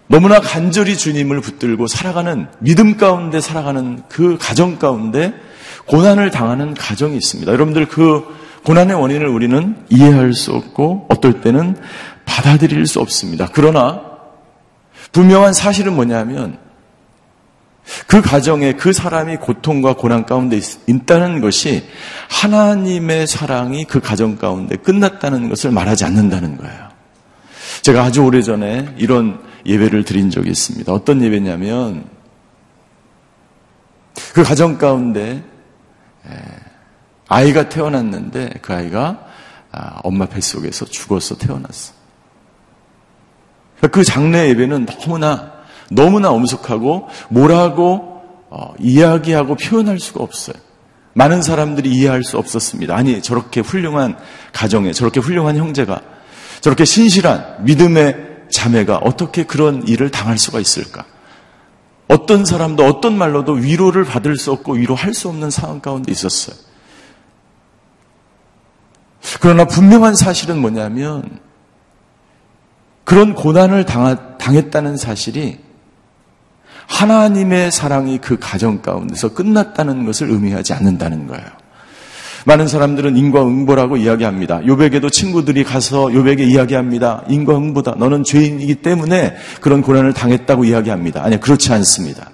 너무나 0.07 0.41
간절히 0.41 0.97
주님을 0.97 1.41
붙들고 1.41 1.87
살아가는 1.87 2.47
믿음 2.59 2.97
가운데 2.97 3.41
살아가는 3.41 4.03
그 4.09 4.37
가정 4.39 4.79
가운데 4.79 5.35
고난을 5.87 6.31
당하는 6.31 6.75
가정이 6.75 7.17
있습니다. 7.17 7.51
여러분들 7.53 7.89
그 7.89 8.25
고난의 8.65 8.97
원인을 8.97 9.29
우리는 9.29 9.77
이해할 9.91 10.33
수 10.33 10.53
없고 10.53 11.07
어떨 11.11 11.41
때는 11.41 11.77
받아들일 12.25 12.87
수 12.87 13.01
없습니다. 13.01 13.49
그러나 13.53 14.01
분명한 15.13 15.53
사실은 15.53 15.95
뭐냐면 15.95 16.59
그 18.07 18.23
가정에 18.23 18.73
그 18.73 18.93
사람이 18.93 19.37
고통과 19.37 19.95
고난 19.95 20.25
가운데 20.25 20.57
있 20.57 21.07
다는 21.07 21.41
것이 21.41 21.87
하나님의 22.31 23.27
사랑이 23.27 23.85
그 23.85 24.01
가정 24.01 24.37
가운데 24.37 24.77
끝났다는 24.77 25.49
것을 25.49 25.71
말하지 25.71 26.05
않는다는 26.05 26.57
거예요. 26.57 26.89
제가 27.83 28.05
아주 28.05 28.23
오래전에 28.23 28.95
이런 28.97 29.41
예배를 29.67 30.05
드린 30.05 30.31
적이 30.31 30.51
있습니다. 30.51 30.91
어떤 30.93 31.23
예배냐면 31.23 32.07
그 34.33 34.43
가정 34.43 34.79
가운데 34.79 35.45
아이가 37.29 37.69
태어났는데 37.69 38.55
그 38.63 38.73
아이가 38.73 39.27
아, 39.73 39.99
엄마 40.05 40.27
뱃속에서 40.27 40.85
죽어서 40.85 41.37
태어났어. 41.37 41.93
그 43.91 44.05
장례 44.05 44.49
예배는 44.51 44.87
너무나 44.87 45.54
너무나 45.91 46.31
엄숙하고 46.31 47.09
뭐라고 47.29 48.23
어, 48.51 48.75
이야기하고 48.79 49.57
표현할 49.57 49.99
수가 49.99 50.23
없어요. 50.23 50.57
많은 51.15 51.43
사람들이 51.43 51.91
이해할 51.91 52.25
수 52.25 52.39
없었습니다. 52.39 52.95
아니 52.95 53.23
저렇게 53.23 53.61
훌륭한 53.61 54.17
가정에 54.53 54.93
저렇게 54.93 55.21
훌륭한 55.21 55.57
형제가 55.57 56.01
저렇게 56.61 56.85
신실한 56.85 57.65
믿음의 57.65 58.47
자매가 58.51 58.99
어떻게 58.99 59.45
그런 59.45 59.87
일을 59.87 60.11
당할 60.11 60.39
수가 60.39 60.61
있을까? 60.61 61.05
어떤 62.09 62.45
사람도 62.45 62.85
어떤 62.85 63.17
말로도 63.17 63.53
위로를 63.53 64.05
받을 64.05 64.37
수 64.37 64.53
없고 64.53 64.75
위로할 64.75 65.15
수 65.15 65.29
없는 65.29 65.51
상황 65.51 65.81
가운데 65.81 66.13
있었어요. 66.13 66.57
그러나 69.41 69.65
분명한 69.65 70.15
사실은 70.15 70.59
뭐냐면 70.61 71.41
그런 73.05 73.35
고난을 73.35 73.85
당했다는 73.85 74.97
사실이 74.97 75.64
하나님의 76.87 77.71
사랑이 77.71 78.19
그 78.19 78.39
가정 78.39 78.83
가운데서 78.83 79.35
끝났다는 79.35 80.05
것을 80.05 80.31
의미하지 80.31 80.73
않는다는 80.73 81.27
거예요. 81.27 81.47
많은 82.47 82.69
사람들은 82.69 83.17
인과응보라고 83.17 83.97
이야기합니다. 83.97 84.67
요백에도 84.67 85.09
친구들이 85.09 85.65
가서 85.65 86.13
요백에 86.13 86.45
이야기합니다. 86.45 87.25
인과응보다. 87.29 87.93
너는 87.93 88.23
죄인이기 88.23 88.77
때문에 88.77 89.35
그런 89.61 89.81
고난을 89.81 90.13
당했다고 90.13 90.65
이야기합니다. 90.65 91.25
아니, 91.25 91.41
그렇지 91.41 91.73
않습니다. 91.73 92.31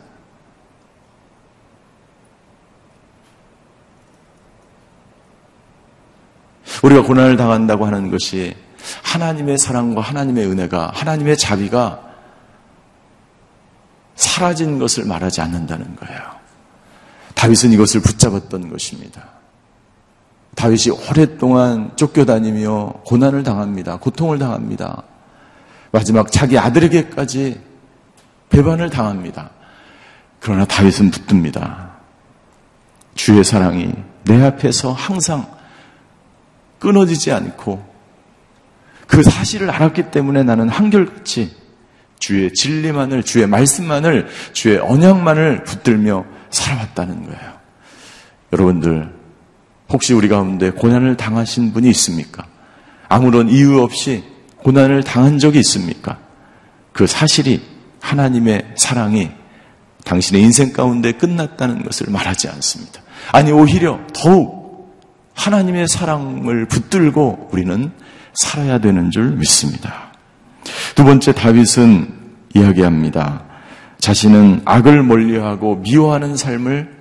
우리가 6.82 7.02
고난을 7.02 7.36
당한다고 7.36 7.86
하는 7.86 8.10
것이 8.10 8.54
하나님의 9.02 9.58
사랑과 9.58 10.00
하나님의 10.00 10.46
은혜가, 10.46 10.92
하나님의 10.94 11.36
자비가 11.36 12.09
사라진 14.20 14.78
것을 14.78 15.06
말하지 15.06 15.40
않는다는 15.40 15.96
거예요. 15.96 16.20
다윗은 17.35 17.72
이것을 17.72 18.02
붙잡았던 18.02 18.68
것입니다. 18.68 19.24
다윗이 20.56 20.90
오랫동안 20.90 21.92
쫓겨다니며 21.96 23.00
고난을 23.06 23.44
당합니다. 23.44 23.96
고통을 23.96 24.38
당합니다. 24.38 25.04
마지막 25.90 26.30
자기 26.30 26.59
아들에게까지 26.59 27.62
배반을 28.50 28.90
당합니다. 28.90 29.50
그러나 30.38 30.66
다윗은 30.66 31.11
붙듭니다. 31.11 31.92
주의 33.14 33.42
사랑이 33.42 33.90
내 34.24 34.44
앞에서 34.44 34.92
항상 34.92 35.50
끊어지지 36.78 37.33
않고 37.33 37.83
그 39.06 39.22
사실을 39.22 39.70
알았기 39.70 40.11
때문에 40.11 40.42
나는 40.42 40.68
한결같이 40.68 41.59
주의 42.20 42.52
진리만을, 42.52 43.24
주의 43.24 43.46
말씀만을, 43.48 44.28
주의 44.52 44.78
언약만을 44.78 45.64
붙들며 45.64 46.24
살아왔다는 46.50 47.24
거예요. 47.24 47.52
여러분들, 48.52 49.12
혹시 49.88 50.12
우리 50.12 50.28
가운데 50.28 50.70
고난을 50.70 51.16
당하신 51.16 51.72
분이 51.72 51.88
있습니까? 51.90 52.46
아무런 53.09 53.48
이유 53.48 53.80
없이 53.80 54.22
고난을 54.59 55.02
당한 55.02 55.38
적이 55.38 55.59
있습니까? 55.61 56.18
그 56.92 57.06
사실이 57.06 57.62
하나님의 58.00 58.74
사랑이 58.76 59.30
당신의 60.04 60.42
인생 60.42 60.72
가운데 60.72 61.12
끝났다는 61.12 61.83
것을 61.83 62.11
말하지 62.11 62.48
않습니다. 62.48 63.02
아니, 63.33 63.50
오히려 63.50 63.98
더욱 64.12 64.94
하나님의 65.35 65.88
사랑을 65.88 66.66
붙들고 66.66 67.48
우리는 67.52 67.92
살아야 68.35 68.78
되는 68.78 69.11
줄 69.11 69.30
믿습니다. 69.37 70.09
두 70.94 71.04
번째 71.04 71.32
다윗은 71.32 72.08
이야기합니다. 72.54 73.42
자신은 73.98 74.62
악을 74.64 75.02
멀리하고 75.02 75.76
미워하는 75.76 76.36
삶을 76.36 77.00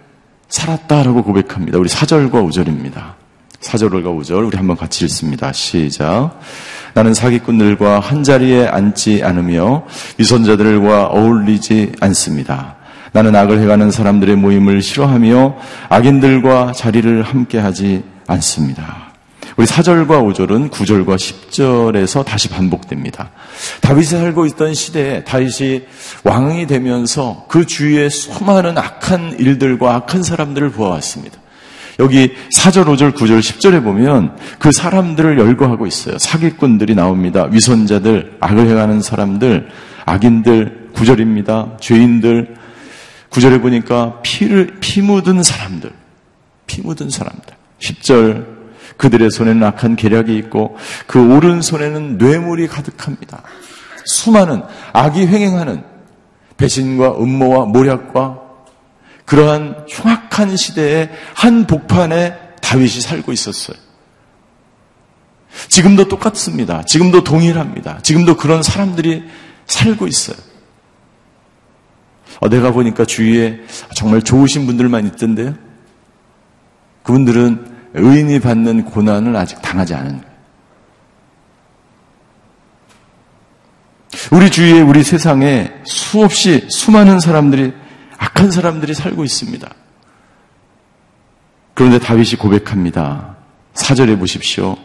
살았다라고 0.49 1.23
고백합니다. 1.23 1.77
우리 1.77 1.89
4절과 1.89 2.31
5절입니다. 2.31 3.13
4절과 3.61 4.03
5절 4.03 4.47
우리 4.47 4.57
한번 4.57 4.77
같이 4.77 5.05
읽습니다. 5.05 5.51
시작. 5.51 6.39
나는 6.93 7.13
사기꾼들과 7.13 7.99
한자리에 7.99 8.67
앉지 8.67 9.23
않으며 9.23 9.83
위선자들과 10.17 11.07
어울리지 11.07 11.93
않습니다. 11.99 12.75
나는 13.11 13.35
악을 13.35 13.59
해가는 13.59 13.91
사람들의 13.91 14.35
모임을 14.35 14.81
싫어하며 14.81 15.55
악인들과 15.89 16.73
자리를 16.73 17.21
함께하지 17.23 18.03
않습니다. 18.27 19.08
우리 19.59 19.65
4절과 19.67 20.07
5절은 20.07 20.69
9절과 20.71 21.17
10절에서 21.17 22.23
다시 22.23 22.47
반복됩니다. 22.47 23.31
다윗이 23.81 24.05
살고 24.05 24.45
있던 24.45 24.73
시대에 24.73 25.25
다윗이 25.25 25.81
왕이 26.23 26.65
되면서 26.65 27.43
그 27.49 27.65
주위에 27.65 28.07
수많은 28.07 28.77
악한 28.77 29.35
일들과 29.37 29.95
악한 29.95 30.23
사람들을 30.23 30.71
보아왔습니다. 30.71 31.37
여기 31.99 32.33
4절, 32.55 32.85
5절, 32.85 33.13
9절, 33.13 33.41
10절에 33.41 33.83
보면 33.83 34.37
그 34.59 34.71
사람들을 34.71 35.37
열거하고 35.37 35.87
있어요. 35.87 36.17
사기꾼들이 36.17 36.95
나옵니다. 36.95 37.49
위선자들, 37.51 38.37
악을 38.39 38.65
행하는 38.65 39.01
사람들, 39.01 39.67
악인들, 40.05 40.91
9절입니다. 40.93 41.81
죄인들. 41.81 42.55
9절에 43.29 43.61
보니까 43.61 44.21
피를, 44.21 44.77
피 44.79 45.01
묻은 45.01 45.43
사람들. 45.43 45.91
피 46.65 46.79
묻은 46.79 47.09
사람들. 47.09 47.53
10절, 47.81 48.58
그들의 48.99 49.31
손에는 49.31 49.63
악한 49.63 49.95
계략이 49.95 50.37
있고 50.37 50.77
그 51.07 51.33
오른손에는 51.33 52.17
뇌물이 52.17 52.67
가득합니다. 52.67 53.41
수많은 54.05 54.61
악이 54.91 55.25
횡행하는 55.25 55.83
배신과 56.57 57.17
음모와 57.17 57.65
모략과 57.65 58.41
그러한 59.23 59.85
흉악한 59.87 60.57
시대의 60.57 61.09
한 61.33 61.65
복판에 61.65 62.37
다윗이 62.61 63.01
살고 63.01 63.31
있었어요. 63.31 63.77
지금도 65.69 66.09
똑같습니다. 66.09 66.83
지금도 66.83 67.23
동일합니다. 67.23 67.99
지금도 68.01 68.35
그런 68.35 68.61
사람들이 68.61 69.23
살고 69.65 70.07
있어요. 70.07 70.37
어, 72.41 72.49
내가 72.49 72.71
보니까 72.71 73.05
주위에 73.05 73.61
정말 73.95 74.21
좋으신 74.21 74.65
분들만 74.65 75.05
있던데요. 75.07 75.55
그분들은 77.03 77.68
의인이 77.93 78.39
받는 78.39 78.85
고난을 78.85 79.35
아직 79.35 79.61
당하지 79.61 79.95
않은. 79.95 80.21
우리 84.31 84.49
주위에 84.51 84.81
우리 84.81 85.03
세상에 85.03 85.71
수없이 85.85 86.67
수많은 86.69 87.19
사람들이 87.19 87.73
악한 88.17 88.51
사람들이 88.51 88.93
살고 88.93 89.23
있습니다. 89.23 89.67
그런데 91.73 91.99
다윗이 91.99 92.35
고백합니다. 92.35 93.37
사절에 93.73 94.17
보십시오. 94.17 94.75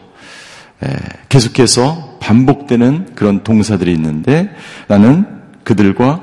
에, 0.83 0.97
계속해서 1.29 2.19
반복되는 2.21 3.15
그런 3.15 3.43
동사들이 3.43 3.93
있는데 3.93 4.55
나는 4.89 5.43
그들과 5.65 6.23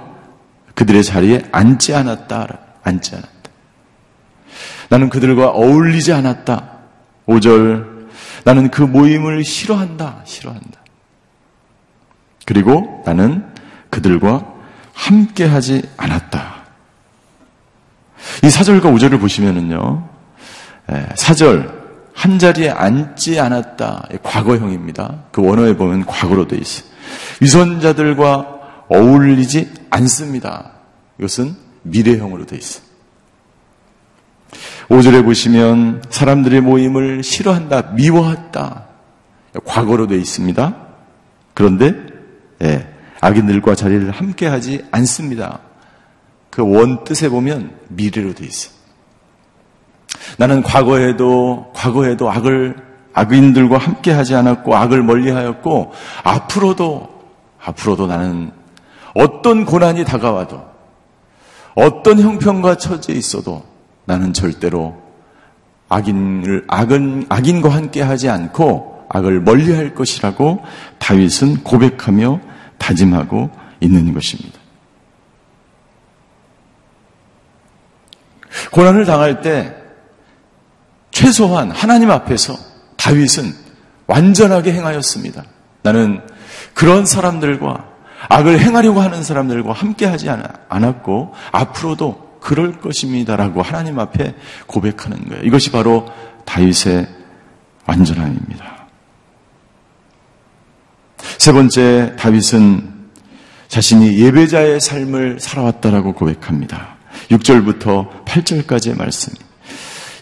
그들의 0.74 1.04
자리에 1.04 1.44
앉지 1.52 1.94
않았다. 1.94 2.48
앉지 2.84 3.16
않았다. 3.16 3.32
나는 4.90 5.10
그들과 5.10 5.50
어울리지 5.50 6.14
않았다. 6.14 6.71
5절, 7.28 8.08
나는 8.44 8.72
그 8.72 8.82
모임을 8.82 9.44
싫어한다, 9.44 10.22
싫어한다. 10.26 10.82
그리고 12.46 13.04
나는 13.06 13.46
그들과 13.90 14.46
함께 14.94 15.46
하지 15.46 15.84
않았다. 15.98 16.56
이 18.44 18.48
4절과 18.48 18.84
5절을 18.84 19.20
보시면은요, 19.20 20.08
4절, 20.88 21.82
한 22.14 22.40
자리에 22.40 22.70
앉지 22.70 23.40
않았다. 23.40 24.10
과거형입니다. 24.22 25.24
그 25.32 25.42
원어에 25.42 25.76
보면 25.78 26.06
과거로 26.06 26.48
되어 26.48 26.60
있어요. 26.60 26.90
위선자들과 27.40 28.60
어울리지 28.90 29.72
않습니다. 29.90 30.72
이것은 31.18 31.56
미래형으로 31.84 32.46
되어 32.46 32.60
있어요. 32.60 32.84
5절에 34.92 35.24
보시면 35.24 36.04
사람들의 36.10 36.60
모임을 36.60 37.24
싫어한다, 37.24 37.94
미워했다. 37.94 38.88
과거로 39.64 40.08
되어 40.08 40.18
있습니다. 40.18 40.76
그런데 41.54 41.96
예, 42.62 42.90
악인들과 43.22 43.74
자리를 43.76 44.12
함께 44.12 44.48
하지 44.48 44.84
않습니다. 44.92 45.60
그 46.50 46.62
원 46.62 47.06
뜻에 47.06 47.30
보면 47.30 47.72
미래로 47.88 48.34
되어 48.34 48.46
있어요. 48.46 48.74
나는 50.38 50.62
과거에도 50.62 51.72
과거에도 51.74 52.30
악을 52.30 52.76
악인들과 53.14 53.78
함께 53.78 54.12
하지 54.12 54.36
않았고 54.36 54.76
악을 54.76 55.04
멀리하였고 55.04 55.94
앞으로도 56.24 57.10
앞으로도 57.64 58.08
나는 58.08 58.52
어떤 59.14 59.64
고난이 59.64 60.04
다가와도 60.04 60.62
어떤 61.76 62.20
형편과 62.20 62.76
처지에 62.76 63.16
있어도 63.16 63.71
나는 64.06 64.34
절대로 64.34 65.02
악인을 65.90 66.66
악은 66.68 67.26
악인과 67.30 67.70
함께 67.70 68.02
하지 68.02 68.30
않고 68.30 69.08
악을 69.10 69.42
멀리할 69.42 69.94
것이라고 69.94 70.64
다윗은 71.00 71.64
고백하며 71.64 72.40
다짐하고 72.78 73.50
있는 73.82 74.14
것입니다. 74.14 74.60
고난을 78.72 79.06
당할 79.06 79.42
때 79.42 79.76
최소한 81.12 81.72
하나님 81.72 82.10
앞에서 82.10 82.56
다윗은 82.96 83.54
완전하게 84.08 84.74
행하였습니다. 84.74 85.44
나는 85.84 86.22
그런 86.74 87.06
사람들과 87.06 87.86
악을 88.30 88.60
행하려고 88.60 89.02
하는 89.02 89.24
사람들과 89.24 89.74
함께 89.74 90.06
하지 90.06 90.30
않았고 90.30 91.34
앞으로도 91.52 92.31
그럴 92.42 92.80
것입니다라고 92.80 93.62
하나님 93.62 94.00
앞에 94.00 94.36
고백하는 94.66 95.30
거예요. 95.30 95.44
이것이 95.44 95.72
바로 95.72 96.06
다윗의 96.46 97.08
완전함입니다. 97.86 98.88
세 101.38 101.54
번째 101.54 102.16
다윗은 102.18 102.92
자신이 103.68 104.20
예배자의 104.20 104.82
삶을 104.82 105.40
살아왔다라고 105.40 106.14
고백합니다. 106.14 106.98
6절부터 107.30 108.26
8절까지의 108.26 108.98
말씀. 108.98 109.34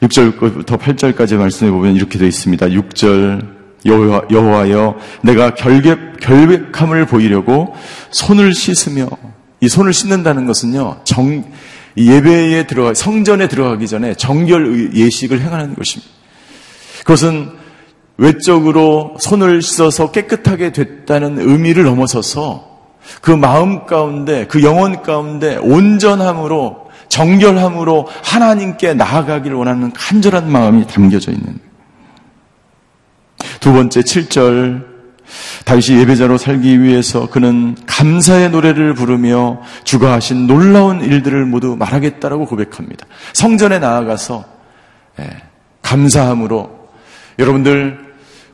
6절부터 0.01 0.77
8절까지의 0.77 1.37
말씀에 1.37 1.71
보면 1.71 1.95
이렇게 1.95 2.19
되어 2.19 2.27
있습니다. 2.27 2.67
6절 2.67 3.59
여호와, 3.85 4.23
여호와여 4.29 4.97
내가 5.23 5.55
결백, 5.55 6.19
결백함을 6.19 7.05
보이려고 7.05 7.75
손을 8.11 8.53
씻으며 8.53 9.07
이 9.61 9.67
손을 9.67 9.93
씻는다는 9.93 10.45
것은요 10.45 11.01
정, 11.03 11.43
예배에 11.97 12.67
들어가 12.67 12.93
성전에 12.93 13.47
들어가기 13.47 13.87
전에 13.87 14.13
정결 14.13 14.95
예식을 14.95 15.41
행하는 15.41 15.75
것입니다. 15.75 16.11
그것은 16.99 17.51
외적으로 18.17 19.15
손을 19.19 19.61
씻어서 19.61 20.11
깨끗하게 20.11 20.71
됐다는 20.71 21.39
의미를 21.39 21.83
넘어서서 21.83 22.69
그 23.21 23.31
마음 23.31 23.85
가운데 23.85 24.45
그 24.47 24.61
영혼 24.61 25.01
가운데 25.01 25.55
온전함으로 25.55 26.89
정결함으로 27.07 28.07
하나님께 28.23 28.93
나아가기를 28.93 29.55
원하는 29.55 29.91
간절한 29.93 30.51
마음이 30.51 30.85
담겨져 30.85 31.31
있는 31.31 31.59
두 33.59 33.73
번째 33.73 34.01
7절 34.01 34.88
다윗이 35.69 35.99
예배자로 35.99 36.39
살기 36.39 36.81
위해서 36.81 37.29
그는 37.29 37.75
감사의 37.85 38.49
노래를 38.49 38.95
부르며 38.95 39.61
주가 39.83 40.13
하신 40.13 40.47
놀라운 40.47 40.99
일들을 41.03 41.45
모두 41.45 41.75
말하겠다라고 41.75 42.47
고백합니다. 42.47 43.05
성전에 43.33 43.77
나아가서 43.77 44.45
예, 45.19 45.29
감사함으로 45.83 46.89
여러분들 47.37 47.99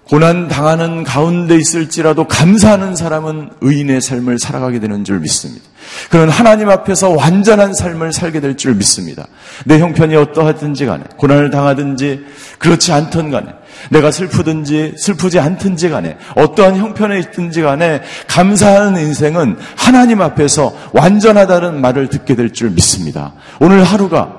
고난 0.04 0.50
당하는 0.50 1.06
가운데 1.06 1.56
있을지라도 1.56 2.28
감사하는 2.28 2.98
사람은 2.98 3.52
의인의 3.62 4.02
삶을 4.02 4.38
살아가게 4.38 4.82
되는 4.82 5.06
줄 5.06 5.22
믿습니다. 5.22 5.64
그는 6.10 6.30
하나님 6.30 6.70
앞에서 6.70 7.10
완전한 7.10 7.74
삶을 7.74 8.14
살게 8.14 8.40
될 8.40 8.56
줄 8.56 8.76
믿습니다. 8.76 9.28
내 9.66 9.80
형편이 9.80 10.16
어떠하든지 10.16 10.86
간에 10.86 11.04
고난을 11.18 11.50
당하든지 11.50 12.26
그렇지 12.58 12.92
않던 12.94 13.32
간에 13.32 13.48
내가 13.90 14.12
슬프든지 14.12 14.96
슬프지 14.98 15.40
않든지 15.40 15.90
간에 15.90 16.18
어떠한 16.36 16.78
형편에 16.78 17.20
있든지 17.20 17.62
간에 17.62 18.02
감사하는 18.28 19.02
인생은 19.02 19.58
하나님 19.76 20.22
앞에서 20.22 20.74
완전하다는 20.94 21.82
말을 21.82 22.08
듣게 22.10 22.36
될 22.36 22.54
줄 22.54 22.70
믿습니다. 22.70 23.34
오늘 23.60 23.84
하루가 23.84 24.34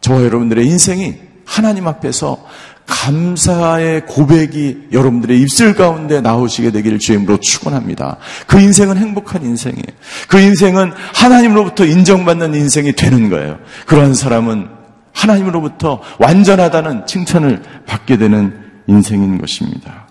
저와 0.00 0.22
여러분들의 0.24 0.64
인생이 0.66 1.29
하나님 1.50 1.88
앞에서 1.88 2.46
감사의 2.86 4.06
고백이 4.06 4.88
여러분들의 4.92 5.40
입술 5.40 5.74
가운데 5.74 6.20
나오시게 6.20 6.70
되기를 6.70 7.00
주임으로 7.00 7.40
축원합니다. 7.40 8.18
그 8.46 8.60
인생은 8.60 8.96
행복한 8.96 9.44
인생이에요. 9.44 9.84
그 10.28 10.38
인생은 10.38 10.92
하나님으로부터 11.12 11.84
인정받는 11.84 12.54
인생이 12.54 12.92
되는 12.92 13.28
거예요. 13.30 13.58
그러한 13.86 14.14
사람은 14.14 14.68
하나님으로부터 15.12 16.00
완전하다는 16.20 17.06
칭찬을 17.06 17.62
받게 17.84 18.16
되는 18.16 18.56
인생인 18.86 19.38
것입니다. 19.38 20.06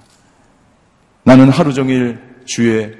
나는 1.23 1.49
하루 1.49 1.73
종일 1.73 2.19
주의 2.45 2.91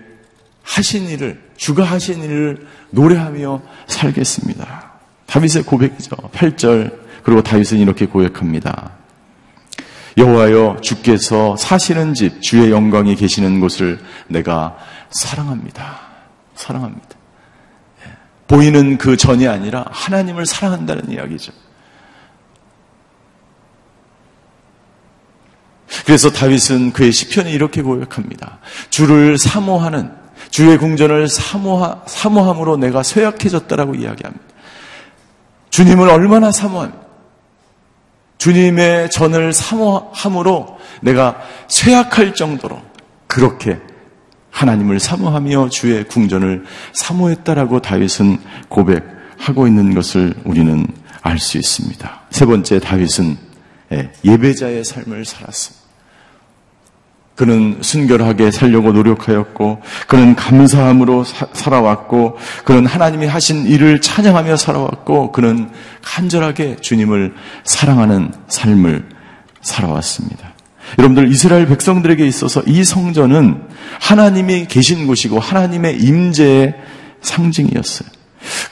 하신 0.64 1.10
일을 1.10 1.42
주가 1.58 1.84
하신 1.84 2.24
일을 2.24 2.68
노래하며 2.92 3.62
살겠습니다. 3.88 4.92
다윗의 5.26 5.64
고백이죠. 5.64 6.16
8절 6.34 7.09
그리고 7.24 7.42
다윗은 7.42 7.78
이렇게 7.78 8.06
고백합니다. 8.06 8.92
여호와여 10.18 10.78
주께서 10.82 11.56
사시는 11.56 12.14
집 12.14 12.42
주의 12.42 12.72
영광이 12.72 13.16
계시는 13.16 13.60
곳을 13.60 14.00
내가 14.28 14.78
사랑합니다. 15.12 16.00
사랑합니다. 16.56 17.10
예. 18.06 18.12
보이는 18.48 18.98
그 18.98 19.16
전이 19.16 19.48
아니라 19.48 19.86
하나님을 19.90 20.46
사랑한다는 20.46 21.12
이야기죠. 21.12 21.54
그래서 26.06 26.32
다윗은 26.32 26.92
그의 26.92 27.12
시편에 27.12 27.52
이렇게 27.52 27.82
고백합니다. 27.82 28.60
주를 28.90 29.38
사모하는 29.38 30.12
주의 30.50 30.78
궁전을 30.78 31.28
사모하, 31.28 32.02
사모함으로 32.08 32.78
내가 32.78 33.04
쇠약해졌다라고 33.04 33.96
이야기합니다. 33.96 34.44
주님을 35.70 36.10
얼마나 36.10 36.52
사모합니까? 36.52 37.09
주님의 38.40 39.12
전을 39.12 39.54
사모함으로 39.54 40.80
내가 41.02 41.40
쇠약할 41.68 42.34
정도로 42.34 42.82
그렇게 43.28 43.78
하나님을 44.50 45.00
사모하며 45.00 45.70
주의 45.70 46.04
궁전을 46.06 46.66
사모했다라고 46.94 47.82
다윗은 47.82 48.40
고백하고 48.70 49.68
있는 49.68 49.94
것을 49.94 50.34
우리는 50.46 50.88
알 51.22 51.38
수 51.38 51.58
있습니다. 51.58 52.22
세 52.32 52.46
번째 52.46 52.80
다윗은 52.80 53.38
예, 53.92 54.12
예배자의 54.24 54.84
삶을 54.84 55.26
살았습니다. 55.26 55.79
그는 57.40 57.78
순결하게 57.80 58.52
살려고 58.52 58.92
노력하였고, 58.92 59.82
그는 60.08 60.36
감사함으로 60.36 61.24
사, 61.24 61.48
살아왔고, 61.54 62.38
그는 62.66 62.86
하나님이 62.86 63.28
하신 63.28 63.66
일을 63.66 64.02
찬양하며 64.02 64.58
살아왔고, 64.58 65.32
그는 65.32 65.70
간절하게 66.02 66.76
주님을 66.82 67.34
사랑하는 67.64 68.34
삶을 68.50 69.08
살아왔습니다. 69.62 70.54
여러분들 70.98 71.32
이스라엘 71.32 71.66
백성들에게 71.68 72.28
있어서 72.28 72.62
이 72.68 72.84
성전은 72.84 73.62
하나님이 74.02 74.66
계신 74.68 75.08
곳이고 75.08 75.40
하나님의 75.40 75.98
임재의 76.02 76.76
상징이었어요. 77.22 78.10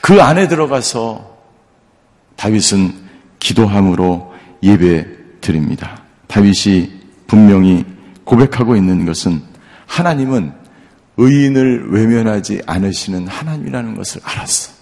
그 0.02 0.20
안에 0.20 0.46
들어가서 0.46 1.38
다윗은 2.36 2.92
기도함으로 3.38 4.34
예배 4.62 5.06
드립니다. 5.40 6.02
다윗이 6.26 6.90
분명히 7.26 7.86
고백하고 8.28 8.76
있는 8.76 9.06
것은 9.06 9.42
하나님은 9.86 10.52
의인을 11.16 11.90
외면하지 11.90 12.62
않으시는 12.66 13.26
하나님이라는 13.26 13.96
것을 13.96 14.20
알았어. 14.22 14.72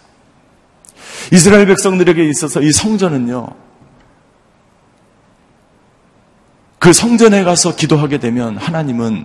이스라엘 1.33 1.67
백성들에게 1.67 2.29
있어서 2.29 2.61
이 2.61 2.73
성전은요, 2.73 3.47
그 6.79 6.93
성전에 6.93 7.45
가서 7.45 7.75
기도하게 7.75 8.19
되면 8.19 8.57
하나님은 8.57 9.25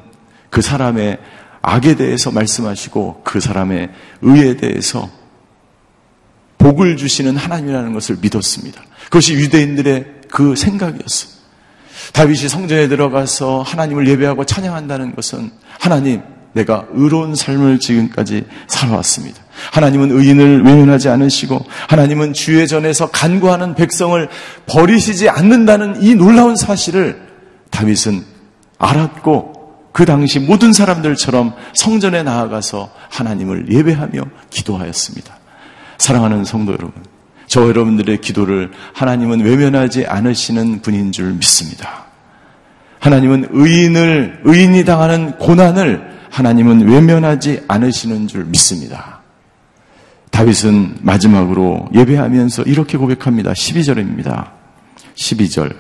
그 0.50 0.62
사람의 0.62 1.20
악에 1.64 1.96
대해서 1.96 2.32
말씀하시고 2.32 3.22
그 3.24 3.40
사람의 3.40 3.90
의에 4.22 4.58
대해서 4.58 5.10
복을 6.60 6.98
주시는 6.98 7.38
하나님이라는 7.38 7.94
것을 7.94 8.18
믿었습니다. 8.22 8.84
그것이 9.06 9.34
유대인들의 9.34 10.22
그 10.30 10.56
생각이었어요. 10.56 11.31
다윗이 12.14 12.50
성전에 12.50 12.88
들어가서 12.88 13.62
하나님을 13.62 14.08
예배하고 14.08 14.46
찬양한다는 14.46 15.16
것은 15.16 15.52
하나님, 15.80 16.22
내가 16.54 16.86
의로운 16.94 17.36
삶을 17.36 17.80
지금까지 17.80 18.46
살아왔습니다. 18.68 19.42
하나님은 19.72 20.12
의인을 20.12 20.64
외면하지 20.64 21.10
않으시고 21.10 21.66
하나님은 21.88 22.34
주의 22.34 22.68
전에서 22.68 23.10
간구하는 23.10 23.76
백성을 23.76 24.28
버리시지 24.66 25.30
않는다는 25.30 26.04
이 26.04 26.16
놀라운 26.16 26.56
사실을 26.56 27.22
다윗은 27.70 28.24
알았고 28.78 29.62
그 29.94 30.06
당시 30.06 30.40
모든 30.40 30.74
사람들처럼 30.74 31.54
성전에 31.74 32.24
나아가서 32.24 32.92
하나님을 33.10 33.72
예배하며 33.72 34.22
기도하였습니다. 34.50 35.38
사랑하는 35.98 36.46
성도 36.46 36.72
여러분, 36.72 36.94
저 37.52 37.68
여러분들의 37.68 38.22
기도를 38.22 38.72
하나님은 38.94 39.42
외면하지 39.42 40.06
않으시는 40.06 40.82
분인 40.82 41.12
줄 41.12 41.34
믿습니다. 41.34 42.06
하나님은 43.00 43.50
의인을, 43.52 44.40
의인이 44.46 44.86
당하는 44.86 45.38
고난을 45.38 46.12
하나님은 46.30 46.88
외면하지 46.88 47.64
않으시는 47.68 48.30
줄 48.30 48.46
믿습니다. 48.46 49.20
다윗은 50.30 51.00
마지막으로 51.02 51.90
예배하면서 51.94 52.64
이렇게 52.64 52.98
고백합니다. 52.98 53.52
12절입니다. 53.52 54.52
12절. 55.16 55.76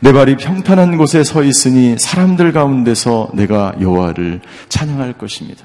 내 0.00 0.12
발이 0.12 0.36
평탄한 0.36 0.96
곳에 0.96 1.22
서 1.22 1.44
있으니 1.44 1.94
사람들 1.96 2.52
가운데서 2.52 3.30
내가 3.34 3.72
여호와를 3.80 4.40
찬양할 4.68 5.12
것입니다. 5.12 5.64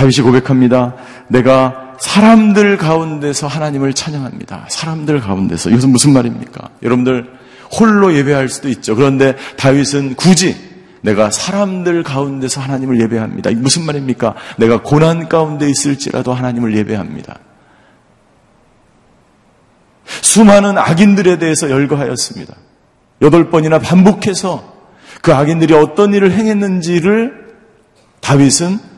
다윗이 0.00 0.22
고백합니다. 0.22 0.94
내가 1.28 1.96
사람들 1.98 2.78
가운데서 2.78 3.46
하나님을 3.48 3.92
찬양합니다. 3.92 4.64
사람들 4.70 5.20
가운데서. 5.20 5.68
이것은 5.68 5.90
무슨 5.90 6.14
말입니까? 6.14 6.70
여러분들 6.82 7.30
홀로 7.78 8.14
예배할 8.14 8.48
수도 8.48 8.70
있죠. 8.70 8.96
그런데 8.96 9.36
다윗은 9.58 10.14
굳이 10.14 10.56
내가 11.02 11.30
사람들 11.30 12.02
가운데서 12.02 12.62
하나님을 12.62 12.98
예배합니다. 13.02 13.50
무슨 13.56 13.84
말입니까? 13.84 14.36
내가 14.56 14.82
고난 14.82 15.28
가운데 15.28 15.68
있을지라도 15.68 16.32
하나님을 16.32 16.74
예배합니다. 16.78 17.38
수많은 20.06 20.78
악인들에 20.78 21.38
대해서 21.38 21.68
열거하였습니다. 21.68 22.54
여덟 23.20 23.50
번이나 23.50 23.78
반복해서 23.78 24.72
그 25.20 25.34
악인들이 25.34 25.74
어떤 25.74 26.14
일을 26.14 26.32
행했는지를 26.32 27.50
다윗은 28.22 28.89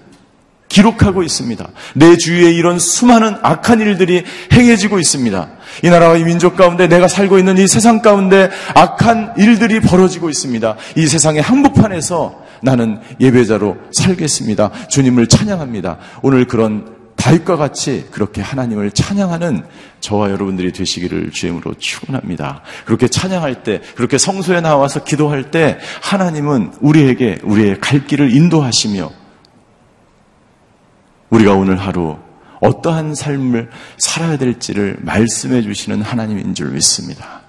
기록하고 0.72 1.22
있습니다. 1.22 1.68
내 1.94 2.16
주위에 2.16 2.50
이런 2.50 2.78
수많은 2.78 3.36
악한 3.42 3.80
일들이 3.80 4.24
행해지고 4.52 4.98
있습니다. 4.98 5.48
이 5.84 5.90
나라와 5.90 6.16
이 6.16 6.24
민족 6.24 6.56
가운데 6.56 6.86
내가 6.88 7.08
살고 7.08 7.38
있는 7.38 7.58
이 7.58 7.68
세상 7.68 8.00
가운데 8.00 8.50
악한 8.74 9.34
일들이 9.36 9.80
벌어지고 9.80 10.30
있습니다. 10.30 10.76
이 10.96 11.06
세상의 11.06 11.42
한복판에서 11.42 12.42
나는 12.62 13.00
예배자로 13.20 13.76
살겠습니다. 13.92 14.70
주님을 14.88 15.26
찬양합니다. 15.26 15.98
오늘 16.22 16.46
그런 16.46 16.96
다윗과 17.16 17.56
같이 17.56 18.06
그렇게 18.10 18.40
하나님을 18.40 18.92
찬양하는 18.92 19.64
저와 20.00 20.30
여러분들이 20.30 20.72
되시기를 20.72 21.32
주임으로 21.32 21.74
축원합니다. 21.78 22.62
그렇게 22.86 23.08
찬양할 23.08 23.62
때, 23.62 23.80
그렇게 23.94 24.16
성소에 24.16 24.60
나와서 24.60 25.04
기도할 25.04 25.50
때 25.50 25.78
하나님은 26.00 26.72
우리에게 26.80 27.40
우리의 27.42 27.78
갈 27.80 28.06
길을 28.06 28.34
인도하시며 28.34 29.21
우리가 31.32 31.54
오늘 31.54 31.78
하루 31.78 32.18
어떠한 32.60 33.14
삶을 33.14 33.70
살아야 33.98 34.36
될지를 34.36 34.98
말씀해 35.00 35.62
주시는 35.62 36.02
하나님인 36.02 36.54
줄 36.54 36.70
믿습니다. 36.70 37.40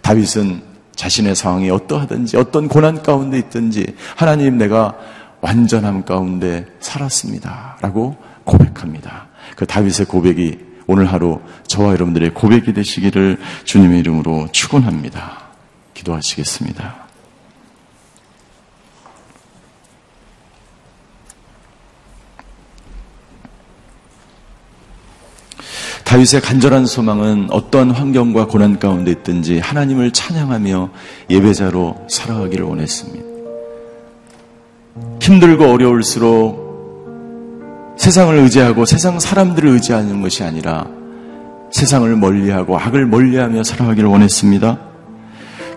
다윗은 0.00 0.62
자신의 0.94 1.34
상황이 1.34 1.68
어떠하든지 1.68 2.36
어떤 2.36 2.68
고난 2.68 3.02
가운데 3.02 3.38
있든지 3.38 3.94
하나님 4.16 4.56
내가 4.56 4.96
완전함 5.40 6.04
가운데 6.04 6.66
살았습니다. 6.80 7.78
라고 7.80 8.16
고백합니다. 8.44 9.26
그 9.56 9.66
다윗의 9.66 10.06
고백이 10.06 10.58
오늘 10.86 11.12
하루 11.12 11.40
저와 11.66 11.92
여러분들의 11.92 12.32
고백이 12.34 12.72
되시기를 12.72 13.38
주님의 13.64 14.00
이름으로 14.00 14.48
축원합니다. 14.52 15.42
기도하시겠습니다. 15.94 17.01
다윗의 26.12 26.42
간절한 26.42 26.84
소망은 26.84 27.48
어떤 27.52 27.90
환경과 27.90 28.46
고난 28.46 28.78
가운데 28.78 29.10
있든지 29.12 29.60
하나님을 29.60 30.10
찬양하며 30.10 30.90
예배자로 31.30 32.06
살아가기를 32.06 32.66
원했습니다. 32.66 33.24
힘들고 35.22 35.64
어려울수록 35.64 37.94
세상을 37.96 38.36
의지하고 38.36 38.84
세상 38.84 39.18
사람들을 39.18 39.70
의지하는 39.70 40.20
것이 40.20 40.44
아니라 40.44 40.86
세상을 41.70 42.14
멀리하고 42.14 42.78
악을 42.78 43.06
멀리하며 43.06 43.64
살아가기를 43.64 44.10
원했습니다. 44.10 44.78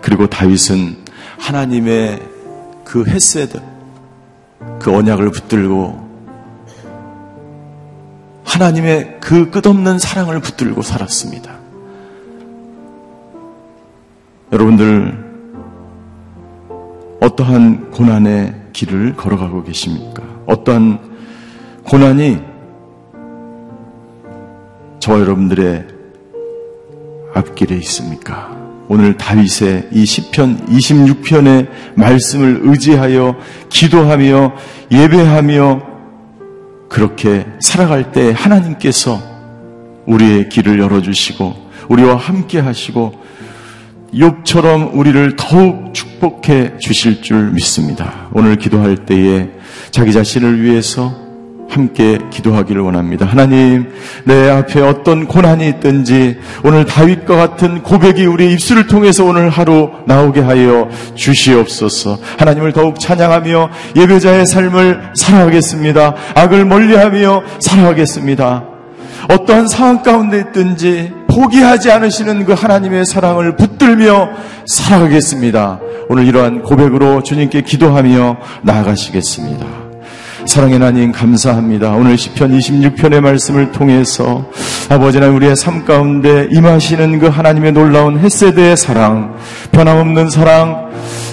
그리고 0.01 0.27
다윗은 0.27 0.97
하나님의 1.37 2.21
그 2.83 3.05
헤세드, 3.05 3.61
그 4.79 4.93
언약을 4.93 5.31
붙들고 5.31 6.04
하나님의 8.45 9.17
그 9.19 9.49
끝없는 9.49 9.99
사랑을 9.99 10.39
붙들고 10.39 10.81
살았습니다. 10.81 11.55
여러분들, 14.53 15.25
어떠한 17.21 17.91
고난의 17.91 18.53
길을 18.71 19.15
걸어가고 19.15 19.63
계십니까? 19.63 20.23
어떠한 20.45 20.99
고난이 21.83 22.39
저와 24.99 25.19
여러분들의 25.19 25.87
앞길에 27.33 27.75
있습니까? 27.77 28.55
오늘 28.87 29.17
다윗의 29.17 29.89
이 29.91 30.05
시편 30.05 30.67
26편의 30.67 31.67
말씀을 31.95 32.59
의지하여 32.63 33.35
기도하며 33.69 34.53
예배하며 34.91 35.94
그렇게 36.95 37.45
살아갈 37.59 38.13
때 38.13 38.31
하나님께서 38.33 39.21
우리의 40.05 40.47
길을 40.47 40.79
열어주시고 40.79 41.53
우리와 41.89 42.15
함께 42.15 42.57
하시고 42.57 43.21
욥처럼 44.13 44.91
우리를 44.93 45.35
더욱 45.35 45.93
축복해 45.93 46.77
주실 46.77 47.21
줄 47.21 47.51
믿습니다. 47.51 48.29
오늘 48.31 48.55
기도할 48.55 49.03
때에 49.05 49.49
자기 49.91 50.13
자신을 50.13 50.61
위해서 50.61 51.13
함께 51.69 52.19
기도하기를 52.29 52.81
원합니다. 52.81 53.25
하나님, 53.25 53.89
내 54.23 54.49
앞에 54.49 54.81
어떤 54.81 55.27
고난이 55.27 55.67
있든지 55.69 56.37
오늘 56.63 56.85
다윗과 56.85 57.35
같은 57.35 57.83
고백이 57.83 58.25
우리 58.25 58.53
입술을 58.53 58.87
통해서 58.87 59.25
오늘 59.25 59.49
하루 59.49 59.91
나오게 60.05 60.41
하여 60.41 60.87
주시옵소서. 61.15 62.17
하나님을 62.37 62.71
더욱 62.71 62.99
찬양하며 62.99 63.69
예배자의 63.95 64.45
삶을 64.45 65.11
살아가겠습니다. 65.15 66.15
악을 66.35 66.65
멀리하며 66.65 67.43
살아가겠습니다. 67.59 68.63
어떠한 69.29 69.67
상황 69.67 70.03
가운데 70.03 70.39
있든지 70.39 71.11
포기하지 71.27 71.91
않으시는 71.91 72.45
그 72.45 72.53
하나님의 72.53 73.05
사랑을 73.05 73.55
붙들며 73.55 74.29
살아가겠습니다. 74.67 75.79
오늘 76.09 76.27
이러한 76.27 76.61
고백으로 76.61 77.23
주님께 77.23 77.61
기도하며 77.61 78.37
나아가시겠습니다. 78.63 79.84
사랑의 80.45 80.79
하나님 80.79 81.11
감사합니다. 81.11 81.91
오늘 81.91 82.17
시편 82.17 82.51
26편의 82.51 83.19
말씀을 83.19 83.71
통해서 83.71 84.45
아버지 84.89 85.19
나 85.19 85.27
우리의 85.27 85.55
삶 85.55 85.83
가운데 85.83 86.47
임하시는 86.51 87.19
그 87.19 87.27
하나님의 87.27 87.71
놀라운 87.71 88.19
햇세대의 88.19 88.77
사랑, 88.77 89.35
변함없는 89.71 90.29
사랑, 90.29 90.84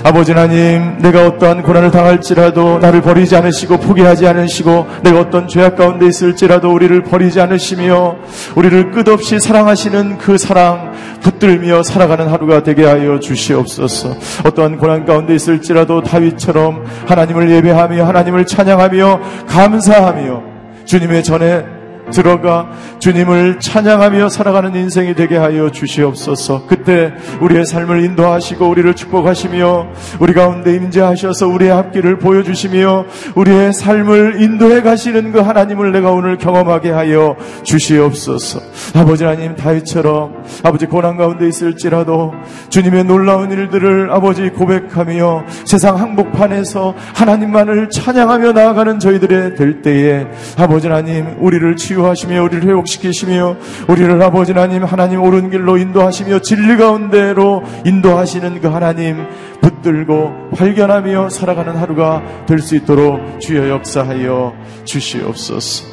아버지 0.04 0.32
하나님, 0.32 0.98
내가 0.98 1.26
어떠한 1.28 1.62
고난을 1.62 1.92
당할지라도 1.92 2.80
나를 2.80 3.02
버리지 3.02 3.36
않으시고 3.36 3.78
포기하지 3.78 4.26
않으시고 4.26 4.86
내가 5.04 5.20
어떤 5.20 5.46
죄악 5.46 5.76
가운데 5.76 6.06
있을지라도 6.06 6.72
우리를 6.72 7.02
버리지 7.04 7.40
않으시며 7.40 8.16
우리를 8.56 8.90
끝없이 8.90 9.38
사랑하시는 9.38 10.18
그 10.18 10.38
사랑 10.38 10.92
붙들며 11.20 11.84
살아가는 11.84 12.26
하루가 12.26 12.64
되게 12.64 12.84
하여 12.84 13.20
주시옵소서. 13.20 14.16
어떠한 14.44 14.78
고난 14.78 15.04
가운데 15.04 15.36
있을지라도 15.36 16.02
다윗처럼 16.02 16.84
하나님을 17.06 17.50
예배하며 17.50 18.04
하나님을 18.04 18.44
찬양하며 18.44 19.20
감사하며 19.46 20.42
주님의 20.84 21.22
전에 21.22 21.81
들어가 22.10 22.70
주님을 22.98 23.60
찬양하며 23.60 24.28
살아가는 24.28 24.74
인생이 24.74 25.14
되게 25.14 25.36
하여 25.36 25.70
주시옵소서. 25.70 26.66
그때 26.66 27.12
우리의 27.40 27.64
삶을 27.64 28.04
인도하시고 28.04 28.68
우리를 28.68 28.94
축복하시며 28.94 29.86
우리 30.20 30.32
가운데 30.34 30.74
임재하셔서 30.74 31.48
우리의 31.48 31.70
앞길을 31.72 32.18
보여주시며 32.18 33.04
우리의 33.34 33.72
삶을 33.72 34.42
인도해 34.42 34.82
가시는 34.82 35.32
그 35.32 35.40
하나님을 35.40 35.92
내가 35.92 36.10
오늘 36.10 36.38
경험하게 36.38 36.90
하여 36.90 37.36
주시옵소서. 37.62 38.60
아버지 38.94 39.24
하나님 39.24 39.56
다윗처럼 39.56 40.44
아버지 40.62 40.86
고난 40.86 41.16
가운데 41.16 41.48
있을지라도 41.48 42.34
주님의 42.68 43.04
놀라운 43.04 43.50
일들을 43.50 44.10
아버지 44.10 44.50
고백하며 44.50 45.44
세상 45.64 45.98
항복판에서 45.98 46.94
하나님만을 47.14 47.90
찬양하며 47.90 48.52
나아가는 48.52 48.98
저희들의 48.98 49.56
될 49.56 49.82
때에 49.82 50.26
아버지 50.56 50.88
하나님 50.88 51.36
우리를 51.38 51.76
치유 51.76 51.91
치유하시며 51.92 52.42
우리를 52.42 52.68
회복시키시며 52.68 53.56
우리를 53.88 54.22
아버지 54.22 54.52
하나님 54.52 54.84
하나님 54.84 55.22
옳은 55.22 55.50
길로 55.50 55.76
인도하시며 55.76 56.40
진리 56.40 56.76
가운데로 56.76 57.62
인도하시는 57.84 58.60
그 58.60 58.68
하나님 58.68 59.26
붙들고 59.60 60.50
발견하며 60.56 61.28
살아가는 61.30 61.76
하루가 61.76 62.22
될 62.46 62.62
수 62.62 62.76
있도록 62.76 63.40
주여 63.40 63.68
역사하여 63.68 64.54
주시옵소서. 64.84 65.84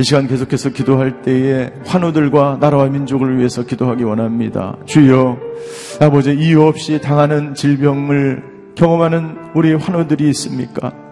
이 0.00 0.04
시간 0.04 0.26
계속해서 0.26 0.70
기도할 0.70 1.20
때에 1.20 1.70
환우들과 1.84 2.56
나라와 2.60 2.86
민족을 2.86 3.36
위해서 3.38 3.62
기도하기 3.62 4.04
원합니다. 4.04 4.76
주여 4.86 5.36
아버지 6.00 6.32
이유 6.32 6.62
없이 6.62 6.98
당하는 6.98 7.54
질병을 7.54 8.42
경험하는 8.74 9.36
우리 9.54 9.74
환우들이 9.74 10.30
있습니까? 10.30 11.11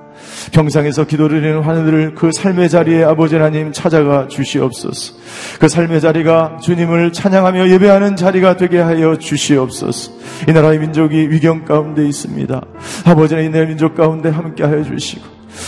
평상에서 0.53 1.07
기도를 1.07 1.41
드리는 1.41 1.61
환우들을 1.61 2.14
그 2.14 2.33
삶의 2.33 2.68
자리에 2.68 3.05
아버지 3.05 3.37
하나님 3.37 3.73
찾아가 3.73 4.29
주시옵소서. 4.29 5.14
그 5.59 5.68
삶의 5.68 6.01
자리가 6.01 6.59
주님을 6.62 7.12
찬양하며 7.12 7.68
예배하는 7.71 8.16
자리가 8.16 8.57
되게 8.57 8.79
하여 8.79 9.16
주시옵소서. 9.16 10.12
이 10.49 10.53
나라의 10.53 10.79
민족이 10.79 11.31
위경 11.31 11.64
가운데 11.64 12.07
있습니다. 12.07 12.61
아버지 13.05 13.35
하나님 13.35 13.53
내 13.53 13.66
민족 13.66 13.95
가운데 13.95 14.29
함께 14.29 14.64
하여 14.64 14.83
주시고 14.83 15.23